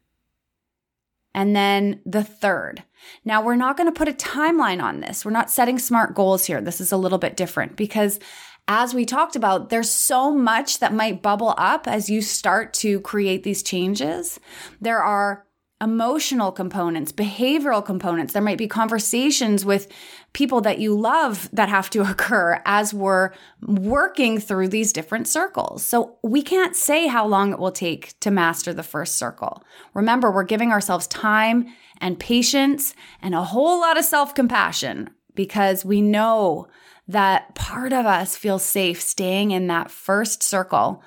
And 1.33 1.55
then 1.55 2.01
the 2.05 2.25
third. 2.25 2.83
Now, 3.23 3.41
we're 3.41 3.55
not 3.55 3.77
going 3.77 3.87
to 3.87 3.97
put 3.97 4.09
a 4.09 4.11
timeline 4.11 4.83
on 4.83 4.99
this. 4.99 5.23
We're 5.23 5.31
not 5.31 5.49
setting 5.49 5.79
smart 5.79 6.13
goals 6.13 6.43
here. 6.43 6.59
This 6.59 6.81
is 6.81 6.91
a 6.91 6.97
little 6.97 7.17
bit 7.17 7.37
different 7.37 7.77
because 7.77 8.19
as 8.67 8.93
we 8.93 9.05
talked 9.05 9.37
about, 9.37 9.69
there's 9.69 9.89
so 9.89 10.29
much 10.29 10.79
that 10.79 10.93
might 10.93 11.21
bubble 11.21 11.55
up 11.57 11.87
as 11.87 12.09
you 12.09 12.21
start 12.21 12.73
to 12.73 12.99
create 12.99 13.43
these 13.43 13.63
changes. 13.63 14.41
There 14.81 15.01
are 15.01 15.45
emotional 15.85 16.51
components, 16.51 17.11
behavioral 17.11 17.85
components. 17.85 18.33
There 18.33 18.41
might 18.41 18.57
be 18.57 18.67
conversations 18.67 19.63
with 19.63 19.87
people 20.33 20.59
that 20.61 20.79
you 20.79 20.99
love 20.99 21.47
that 21.53 21.69
have 21.69 21.91
to 21.91 22.01
occur 22.11 22.59
as 22.65 22.91
we're 22.91 23.29
working 23.61 24.39
through 24.39 24.69
these 24.69 24.91
different 24.91 25.27
circles. 25.27 25.85
So 25.85 26.17
we 26.23 26.41
can't 26.41 26.75
say 26.75 27.05
how 27.05 27.27
long 27.27 27.53
it 27.53 27.59
will 27.59 27.71
take 27.71 28.19
to 28.21 28.31
master 28.31 28.73
the 28.73 28.81
first 28.81 29.19
circle. 29.19 29.63
Remember, 29.93 30.31
we're 30.31 30.43
giving 30.43 30.71
ourselves 30.71 31.05
time 31.05 31.67
and 32.01 32.19
patience 32.19 32.95
and 33.21 33.35
a 33.35 33.43
whole 33.43 33.79
lot 33.79 33.97
of 33.97 34.05
self 34.05 34.33
compassion 34.33 35.11
because 35.35 35.85
we 35.85 36.01
know 36.01 36.67
that 37.07 37.53
part 37.53 37.93
of 37.93 38.07
us 38.07 38.35
feels 38.35 38.65
safe 38.65 38.99
staying 38.99 39.51
in 39.51 39.67
that 39.67 39.91
first 39.91 40.41
circle 40.41 41.03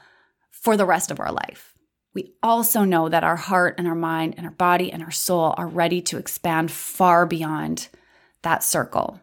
for 0.53 0.77
the 0.77 0.87
rest 0.87 1.11
of 1.11 1.19
our 1.19 1.33
life. 1.33 1.75
We 2.15 2.35
also 2.43 2.85
know 2.85 3.09
that 3.09 3.25
our 3.25 3.37
heart 3.37 3.75
and 3.79 3.87
our 3.87 3.95
mind 3.95 4.35
and 4.37 4.47
our 4.47 4.53
body 4.53 4.93
and 4.93 5.03
our 5.03 5.11
soul 5.11 5.55
are 5.57 5.69
ready 5.69 6.01
to 6.03 6.19
expand 6.19 6.71
far 6.71 7.27
beyond 7.27 7.89
that 8.43 8.63
circle. 8.63 9.21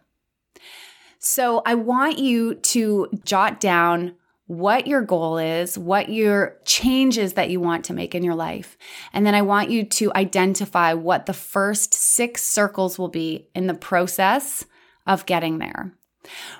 So 1.19 1.62
I 1.65 1.76
want 1.76 2.19
you 2.19 2.56
to 2.56 3.10
jot 3.24 3.60
down 3.60 4.15
what 4.48 4.86
your 4.86 5.02
goal 5.02 5.39
is, 5.39 5.78
what 5.78 6.10
your 6.10 6.58
changes 6.65 7.34
that 7.34 7.50
you 7.50 7.60
want 7.60 7.86
to 7.86 7.93
make 7.93 8.13
in 8.13 8.24
your 8.24 8.36
life. 8.36 8.78
And 9.12 9.26
then 9.26 9.34
I 9.34 9.41
want 9.41 9.71
you 9.71 9.84
to 9.86 10.13
identify 10.13 10.93
what 10.93 11.26
the 11.26 11.34
first 11.34 11.95
six 11.95 12.43
circles 12.43 13.00
will 13.00 13.08
be 13.08 13.50
in 13.56 13.65
the 13.65 13.74
process 13.74 14.65
of 15.08 15.26
getting 15.26 15.58
there. 15.58 15.93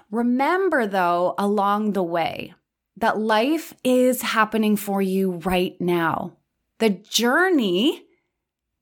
Remember, 0.09 0.88
though, 0.88 1.35
along 1.38 1.93
the 1.93 2.03
way, 2.03 2.53
that 2.97 3.19
life 3.19 3.73
is 3.84 4.21
happening 4.21 4.75
for 4.75 5.01
you 5.01 5.34
right 5.45 5.79
now. 5.79 6.38
The 6.79 6.89
journey 6.89 8.05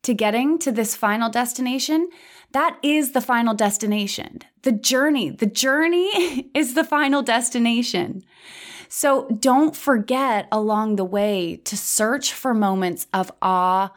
to 0.03 0.13
getting 0.13 0.59
to 0.59 0.71
this 0.71 0.95
final 0.95 1.29
destination, 1.29 2.09
that 2.51 2.77
is 2.83 3.13
the 3.13 3.21
final 3.21 3.53
destination. 3.53 4.39
The 4.63 4.71
journey, 4.71 5.31
the 5.31 5.45
journey 5.45 6.49
is 6.53 6.75
the 6.75 6.83
final 6.83 7.21
destination. 7.21 8.21
So 8.89 9.27
don't 9.39 9.75
forget 9.75 10.47
along 10.51 10.97
the 10.97 11.05
way 11.05 11.61
to 11.65 11.75
search 11.75 12.33
for 12.33 12.53
moments 12.53 13.07
of 13.13 13.31
awe 13.41 13.91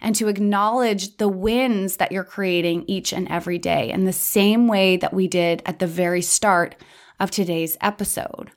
and 0.00 0.14
to 0.16 0.28
acknowledge 0.28 1.18
the 1.18 1.28
wins 1.28 1.98
that 1.98 2.10
you're 2.10 2.24
creating 2.24 2.84
each 2.86 3.12
and 3.12 3.28
every 3.28 3.58
day 3.58 3.90
in 3.90 4.04
the 4.04 4.14
same 4.14 4.66
way 4.66 4.96
that 4.96 5.12
we 5.12 5.28
did 5.28 5.62
at 5.66 5.78
the 5.78 5.86
very 5.86 6.22
start 6.22 6.74
of 7.18 7.30
today's 7.30 7.76
episode. 7.82 8.50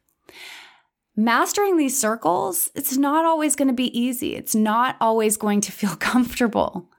Mastering 1.16 1.78
these 1.78 2.00
circles, 2.00 2.70
it's 2.76 2.98
not 2.98 3.26
always 3.26 3.56
going 3.56 3.68
to 3.68 3.74
be 3.74 3.98
easy. 3.98 4.36
It's 4.36 4.56
not 4.56 4.96
always 5.00 5.38
going 5.38 5.62
to 5.62 5.72
feel 5.72 5.96
comfortable. 6.00 6.90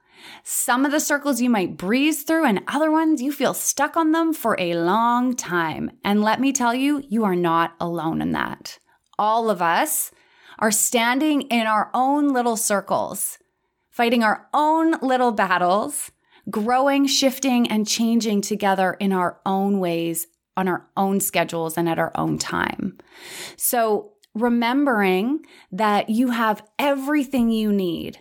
Some 0.43 0.85
of 0.85 0.91
the 0.91 0.99
circles 0.99 1.41
you 1.41 1.49
might 1.49 1.77
breeze 1.77 2.23
through, 2.23 2.45
and 2.45 2.61
other 2.67 2.89
ones 2.91 3.21
you 3.21 3.31
feel 3.31 3.53
stuck 3.53 3.95
on 3.95 4.11
them 4.11 4.33
for 4.33 4.55
a 4.59 4.75
long 4.75 5.35
time. 5.35 5.91
And 6.03 6.23
let 6.23 6.39
me 6.39 6.51
tell 6.51 6.73
you, 6.73 7.03
you 7.09 7.23
are 7.25 7.35
not 7.35 7.75
alone 7.79 8.21
in 8.21 8.31
that. 8.31 8.79
All 9.19 9.49
of 9.49 9.61
us 9.61 10.11
are 10.57 10.71
standing 10.71 11.41
in 11.43 11.67
our 11.67 11.91
own 11.93 12.33
little 12.33 12.57
circles 12.57 13.37
fighting 13.95 14.23
our 14.23 14.45
own 14.53 14.93
little 15.01 15.31
battles, 15.31 16.11
growing, 16.49 17.07
shifting, 17.07 17.65
and 17.71 17.87
changing 17.87 18.41
together 18.41 18.97
in 18.99 19.13
our 19.13 19.39
own 19.45 19.79
ways, 19.79 20.27
on 20.57 20.67
our 20.67 20.87
own 20.95 21.19
schedules, 21.19 21.77
and 21.77 21.89
at 21.89 21.99
our 21.99 22.11
own 22.15 22.37
time. 22.37 22.97
So, 23.57 24.11
remembering 24.33 25.45
that 25.71 26.09
you 26.09 26.29
have 26.31 26.61
everything 26.77 27.49
you 27.49 27.71
need 27.71 28.19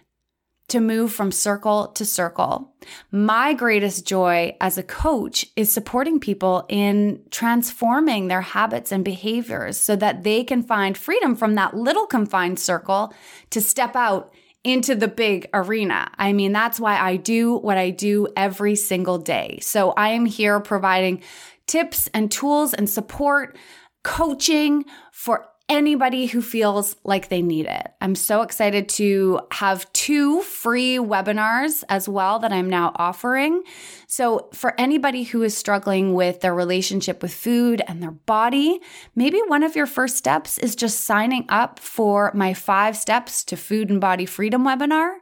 to 0.69 0.81
move 0.81 1.13
from 1.13 1.31
circle 1.31 1.89
to 1.89 2.05
circle. 2.05 2.75
My 3.11 3.53
greatest 3.53 4.07
joy 4.07 4.57
as 4.61 4.79
a 4.79 4.83
coach 4.83 5.47
is 5.57 5.71
supporting 5.71 6.19
people 6.19 6.65
in 6.69 7.23
transforming 7.31 8.29
their 8.29 8.41
habits 8.41 8.91
and 8.91 9.05
behaviors 9.05 9.77
so 9.77 9.95
that 9.97 10.25
they 10.25 10.43
can 10.43 10.63
find 10.63 10.97
freedom 10.97 11.37
from 11.37 11.55
that 11.55 11.77
little 11.77 12.07
confined 12.07 12.59
circle 12.59 13.13
to 13.51 13.61
step 13.61 13.95
out 13.95 14.33
into 14.65 14.95
the 14.95 15.09
big 15.09 15.47
arena. 15.53 16.11
I 16.17 16.33
mean, 16.33 16.53
that's 16.53 16.81
why 16.81 16.99
I 16.99 17.17
do 17.17 17.57
what 17.59 17.77
I 17.77 17.91
do 17.91 18.29
every 18.35 18.75
single 18.75 19.19
day. 19.19 19.59
So 19.61 19.93
I 19.93 20.09
am 20.09 20.25
here 20.25 20.59
providing 20.59 21.23
tips 21.67 22.09
and 22.15 22.31
tools 22.31 22.75
and 22.75 22.89
support, 22.89 23.57
coaching 24.03 24.85
for 25.13 25.47
anybody 25.69 26.27
who 26.27 26.43
feels 26.43 26.95
like 27.05 27.29
they 27.29 27.41
need 27.41 27.67
it. 27.67 27.89
I'm 28.01 28.15
so 28.15 28.43
excited 28.43 28.89
to 28.91 29.41
have 29.51 29.91
two 29.95 30.43
free 30.43 30.97
webinars 30.97 31.83
as 31.89 32.09
well 32.09 32.39
that 32.41 32.53
I'm 32.53 32.69
now 32.69 32.93
offering. 32.97 33.63
So, 34.07 34.51
for 34.53 34.79
anybody 34.79 35.23
who 35.23 35.43
is 35.43 35.57
struggling 35.57 36.13
with 36.13 36.41
their 36.41 36.55
relationship 36.55 37.23
with 37.23 37.33
food 37.33 37.83
and 37.89 38.03
their 38.03 38.11
body, 38.11 38.81
maybe 39.15 39.41
one 39.47 39.63
of 39.63 39.75
your 39.75 39.87
first 39.87 40.17
steps 40.17 40.59
is 40.59 40.77
just 40.77 41.01
signing 41.01 41.47
up 41.49 41.79
for 41.79 42.31
my 42.35 42.53
five 42.53 42.97
steps 42.97 43.43
to 43.45 43.57
food 43.57 43.89
and 43.89 44.01
body 44.01 44.27
freedom 44.27 44.65
webinar 44.65 45.15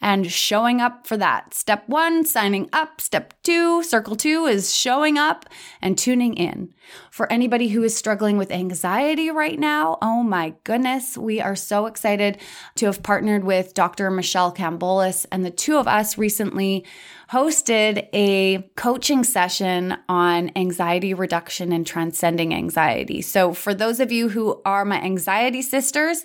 and 0.00 0.30
showing 0.30 0.80
up 0.80 1.06
for 1.06 1.16
that. 1.16 1.54
Step 1.54 1.88
one, 1.88 2.24
signing 2.24 2.68
up. 2.72 3.00
Step 3.00 3.34
two, 3.42 3.82
circle 3.82 4.16
two 4.16 4.46
is 4.46 4.74
showing 4.74 5.18
up 5.18 5.46
and 5.80 5.96
tuning 5.96 6.34
in. 6.34 6.72
For 7.10 7.30
anybody 7.32 7.68
who 7.68 7.82
is 7.82 7.96
struggling 7.96 8.36
with 8.36 8.50
anxiety 8.50 9.30
right 9.30 9.58
now, 9.58 9.98
oh 10.02 10.22
my 10.22 10.54
goodness, 10.64 11.16
we 11.16 11.40
are 11.40 11.56
so 11.56 11.86
excited 11.86 12.38
to 12.76 12.86
have 12.86 13.02
partnered 13.02 13.44
with 13.44 13.74
Dr. 13.74 14.10
Michele 14.10 14.52
Kambolis, 14.52 15.26
and 15.30 15.44
the 15.44 15.50
two 15.50 15.76
of 15.76 15.86
us 15.86 16.18
recently 16.18 16.84
hosted 17.30 18.08
a 18.12 18.58
coaching 18.74 19.22
session 19.22 19.96
on 20.08 20.50
anxiety 20.56 21.14
reduction 21.14 21.72
and 21.72 21.86
transcending 21.86 22.52
anxiety. 22.52 23.22
So, 23.22 23.52
for 23.52 23.72
those 23.72 24.00
of 24.00 24.10
you 24.10 24.28
who 24.28 24.60
are 24.64 24.84
my 24.84 25.00
anxiety 25.00 25.62
sisters, 25.62 26.24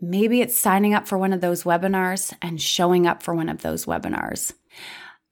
maybe 0.00 0.40
it's 0.40 0.56
signing 0.56 0.94
up 0.94 1.08
for 1.08 1.18
one 1.18 1.32
of 1.32 1.40
those 1.40 1.64
webinars 1.64 2.32
and 2.40 2.60
showing 2.60 3.06
up 3.06 3.22
for 3.22 3.34
one 3.34 3.48
of 3.48 3.62
those 3.62 3.86
webinars. 3.86 4.52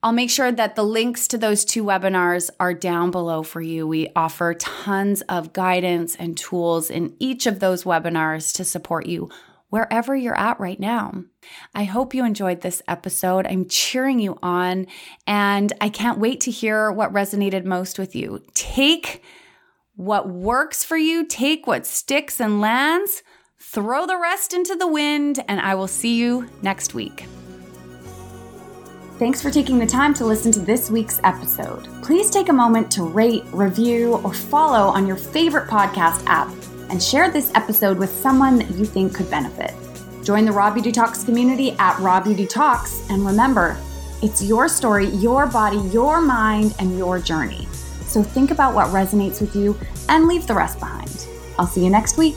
I'll 0.03 0.13
make 0.13 0.31
sure 0.31 0.51
that 0.51 0.75
the 0.75 0.83
links 0.83 1.29
to 1.29 1.39
those 1.39 1.65
two 1.65 1.85
webinars 1.85 2.51
are 2.59 2.75
down 2.75 3.13
below 3.13 3.45
for 3.45 3.61
you. 3.61 3.87
We 3.87 4.09
offer 4.17 4.55
tons 4.55 5.21
of 5.23 5.53
guidance 5.53 6.17
and 6.17 6.37
tools 6.37 6.91
in 6.91 7.15
each 7.21 7.47
of 7.47 7.61
those 7.61 7.85
webinars 7.85 8.53
to 8.57 8.65
support 8.65 9.07
you 9.07 9.31
wherever 9.73 10.15
you're 10.15 10.39
at 10.39 10.61
right 10.61 10.79
now. 10.79 11.25
I 11.75 11.85
hope 11.85 12.13
you 12.13 12.27
enjoyed 12.27 12.61
this 12.61 12.83
episode. 12.87 13.47
I'm 13.47 13.67
cheering 13.67 14.21
you 14.21 14.39
on, 14.43 14.87
and 15.27 15.73
I 15.81 15.89
can't 15.89 16.19
wait 16.19 16.43
to 16.43 16.51
hear 16.51 16.93
what 16.93 17.11
resonated 17.11 17.65
most 17.65 17.99
with 17.99 18.15
you. 18.15 18.43
Take 18.53 19.23
what 19.97 20.29
works 20.29 20.85
for 20.85 20.99
you, 20.99 21.25
take 21.25 21.67
what 21.67 21.87
sticks 21.87 22.39
and 22.39 22.61
lands, 22.61 23.23
throw 23.59 24.07
the 24.07 24.19
rest 24.19 24.53
into 24.53 24.77
the 24.77 24.87
wind, 24.87 25.43
and 25.49 25.59
I 25.59 25.75
will 25.75 25.89
see 25.89 26.17
you 26.17 26.51
next 26.61 26.93
week. 26.93 27.25
Thanks 29.19 29.41
for 29.41 29.51
taking 29.51 29.79
the 29.79 29.87
time 29.87 30.13
to 30.15 30.27
listen 30.27 30.53
to 30.53 30.61
this 30.61 30.91
week's 30.91 31.19
episode. 31.25 31.89
Please 32.03 32.29
take 32.29 32.51
a 32.51 32.53
moment 32.53 32.91
to 32.91 33.05
rate, 33.05 33.45
review, 33.53 34.17
or 34.17 34.35
follow 34.35 34.89
on 34.89 35.07
your 35.07 35.17
favorite 35.17 35.67
podcast 35.67 36.23
app 36.27 36.62
and 36.93 37.03
share 37.03 37.31
this 37.31 37.51
episode 37.55 37.99
with 37.99 38.11
someone 38.11 38.59
that 38.59 38.71
you 38.73 38.85
think 38.85 39.15
could 39.15 39.29
benefit. 39.31 39.75
Join 40.23 40.45
the 40.45 40.53
Raw 40.53 40.73
Beauty 40.73 40.93
Talks 40.93 41.25
community 41.25 41.73
at 41.79 41.99
Raw 41.99 42.21
Beauty 42.21 42.47
Talks, 42.47 43.05
and 43.11 43.27
remember, 43.27 43.77
it's 44.23 44.43
your 44.43 44.69
story, 44.69 45.07
your 45.07 45.47
body, 45.47 45.79
your 45.89 46.21
mind, 46.21 46.75
and 46.79 46.97
your 46.97 47.19
journey. 47.19 47.67
So 48.05 48.23
think 48.23 48.51
about 48.51 48.75
what 48.75 48.89
resonates 48.89 49.41
with 49.41 49.57
you 49.57 49.77
and 50.09 50.29
leave 50.29 50.47
the 50.47 50.55
rest 50.55 50.79
behind. 50.79 51.27
I'll 51.59 51.67
see 51.67 51.83
you 51.83 51.91
next 51.91 52.19
week. 52.19 52.37